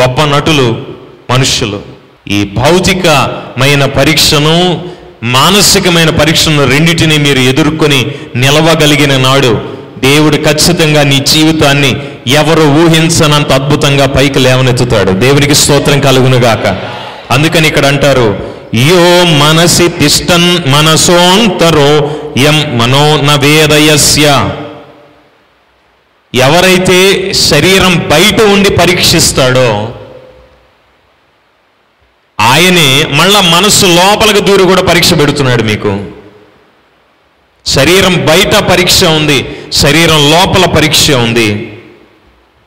గొప్ప 0.00 0.22
నటులు. 0.22 1.01
మనుషులు. 1.32 1.80
ఈ 2.28 2.38
భౌతికమైన 2.58 3.84
పరీక్షను 3.98 4.56
మానసికమైన 5.34 6.10
పరీక్షను 6.10 6.62
రెండింటిని 6.70 7.16
మీరు 7.18 7.40
ఎదుర్కొని 7.50 8.00
నిలవగలిగిన 8.36 9.16
నాడు 9.16 9.52
దేవుడు 10.04 10.36
ఖచ్చితంగా 10.36 11.02
నీ 11.02 11.18
జీవితాన్ని 11.32 11.90
ఎవరు 12.32 12.64
ఊహించనంత 12.82 13.50
అద్భుతంగా 13.52 14.06
పైకి 14.06 14.38
లేవనెత్తుతాడు. 14.38 15.12
దేవునికి 15.24 15.54
స్తోత్రం 15.54 16.00
కలుగునుగాక. 16.00 16.66
అందుకని 17.32 17.66
ఇక్కడ 17.68 17.86
అంటారు 17.86 18.28
యో 18.88 19.02
మనసి 19.44 19.86
తిష్టన్ 20.00 20.50
మనసోంతరో 20.72 21.90
యం 22.44 22.58
మనో 22.78 23.04
నవేదయస్య 23.28 24.26
ఎవరైతే 26.34 26.98
శరీరం 27.48 27.94
బయట 28.12 28.38
ఉండి 28.52 28.70
పరీక్షిస్తాడో 28.70 29.68
ఆయనే 32.52 33.06
మళ్ళా 33.10 33.40
మనస్సు 33.40 33.86
లోపలికి 33.86 34.40
దూరి 34.40 34.62
కూడా 34.62 34.82
పరీక్ష 34.82 35.12
పెడుతున్నాడు 35.12 35.62
మీకు. 35.62 35.98
శరీరం 37.66 38.26
బయట 38.26 38.70
పరీక్ష 38.70 39.04
ఉంది 39.04 39.68
శరీరం 39.72 40.30
లోపల 40.30 40.66
పరీక్ష 40.66 41.10
ఉంది. 41.10 41.78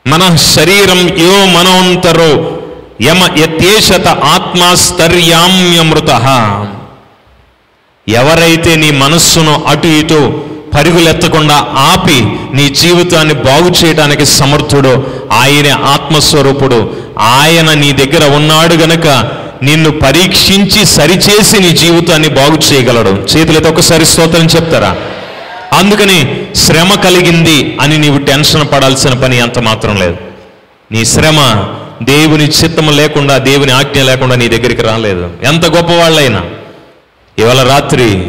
మన 0.08 0.36
శరీరం 0.36 1.20
యో 1.20 1.46
మనోంతరో 1.46 2.60
యమ 3.02 3.30
యత్యేషత 3.38 4.08
ఆత్మాస్తర్యామ్యమృత 4.08 6.10
ఎవరైతే 8.08 8.76
నీ 8.76 8.92
మనస్సును 8.92 9.64
అటు 9.68 9.88
ఇటు 9.88 10.44
పరుగులెత్తకుండా 10.74 11.68
ఆపి 11.78 12.26
నీ 12.56 12.70
జీవితాన్ని 12.70 13.34
బాగు 13.34 13.74
చేయడానికి 13.80 14.26
సమర్థుడు 14.26 15.08
ఆయనే 15.32 15.70
ఆత్మస్వరూపుడు. 15.70 16.94
ఆయన 17.20 17.74
నీ 17.74 17.92
దగ్గర 17.92 18.36
ఉన్నాడు 18.36 18.74
గనక 18.74 19.36
నిన్ను 19.64 19.92
పరీక్షించి 19.92 20.86
సరిచేసి 20.86 21.60
నీ 21.60 21.72
జీవితాన్ని 21.72 22.28
బాగు 22.28 22.74
చేయగలడు. 22.74 23.10
చేతులతో 23.10 23.70
ఒకసారి 23.70 24.06
స్తోత్రం 24.06 24.46
చెప్తారా? 24.46 24.96
అందుకని 25.74 26.48
శ్రమ 26.56 26.94
కలిగింది 26.94 27.78
అని 27.82 27.98
నీవు 27.98 28.18
టెన్షన్ 28.18 28.68
పడాల్సిన 28.74 29.14
పని 29.14 29.40
అంత 29.40 29.60
మాత్రం 29.60 29.96
లేదు. 29.96 30.18
నీ 30.92 31.06
శ్రమ 31.06 31.64
దేవుని 32.04 32.44
చిత్తము 32.44 32.92
లేకుండా 32.92 33.38
దేవుని 33.38 33.72
ఆజ్ఞ 33.72 34.02
లేకుండా 34.02 34.36
నీ 34.36 34.48
దగ్గరికి 34.48 34.82
రాలేదు. 34.82 35.30
ఎంత 35.44 35.66
గొప్పవాళ్ళైనా 35.66 36.44
ఇవాళ 37.40 37.62
రాత్రి 37.62 38.28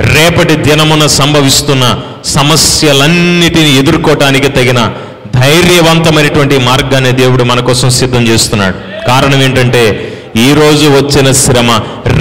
రేపటి 0.00 0.56
దినమున 0.56 1.06
సంభవిస్తున్న 1.06 2.00
సమస్యలన్నిటిని 2.24 3.78
ఎదుర్కోవటానికి 3.78 4.48
తగిన 4.48 4.92
ధైర్యవంతమైనటువంటి 5.34 6.58
మార్గాన్ని 6.58 7.12
దేవుడు 7.12 7.44
మన 7.44 7.60
కోసం 7.60 7.90
సిద్ధం 7.90 8.28
చేస్తున్నాడు. 8.28 9.06
కారణం 9.06 9.42
ఏంటంటే 9.42 10.05
ఈ 10.44 10.46
రోజు 10.54 10.86
వచ్చిన 10.88 11.32
శ్రమ 11.32 11.70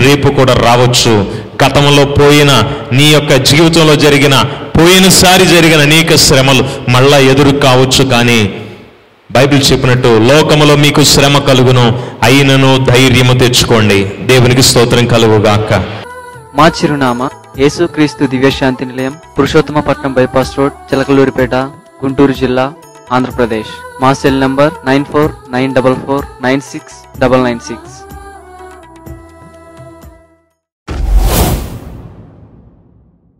రేపు 0.03 0.27
కూడా 0.27 0.53
రావచ్చు. 0.53 1.13
గతంలో 1.63 2.05
పోయిన 2.05 2.51
నీ 2.97 3.07
యొక్క 3.13 3.33
జీవితంలో 3.49 3.95
జరిగిన 3.95 4.35
పోయినసారి 4.77 5.45
జరిగిన 5.45 5.81
అనేక 5.81 6.15
శ్రమలు 6.15 6.63
మళ్ళా 6.89 7.17
ఎదురు 7.31 7.53
కావచ్చు 7.57 8.03
కానీ 8.13 8.39
బైబిల్ 9.31 9.71
చెప్పినట్టు 9.71 10.07
లోకములో 10.31 10.75
మీకు 10.75 11.03
శ్రమ 11.03 11.37
కలుగును 11.37 11.85
అయినను 12.23 12.85
ధైర్యము 12.91 13.33
తెచ్చుకోండి. 13.39 13.99
దేవునికి 14.31 14.63
స్తోత్రం 14.63 15.07
కలుగుగాక. 15.07 15.71
మా 16.59 16.67
చిరునామా 16.67 17.29
యేసుక్రీస్తు 17.59 18.25
దివ్యశాంతి 18.25 18.85
నిలయం 18.85 19.13
పురుషోత్తమపట్నం 19.39 20.13
బైపాస్ 20.13 20.59
రోడ్ 20.59 20.73
చిలకలూరిపేట 20.91 21.55
గుంటూరు 22.03 22.31
జిల్లా 22.31 22.73
ఆంధ్రప్రదేశ్. 23.11 23.73
మా 24.01 24.13
cell 24.13 24.41
number 24.45 24.73
nine 24.85 25.05
four 25.05 25.31
nine 25.51 25.75
double 25.75 25.99
four 26.07 26.25
nine 26.43 26.61
six 26.71 27.19
double 27.19 27.43
nine 27.43 27.59
six. 27.59 27.95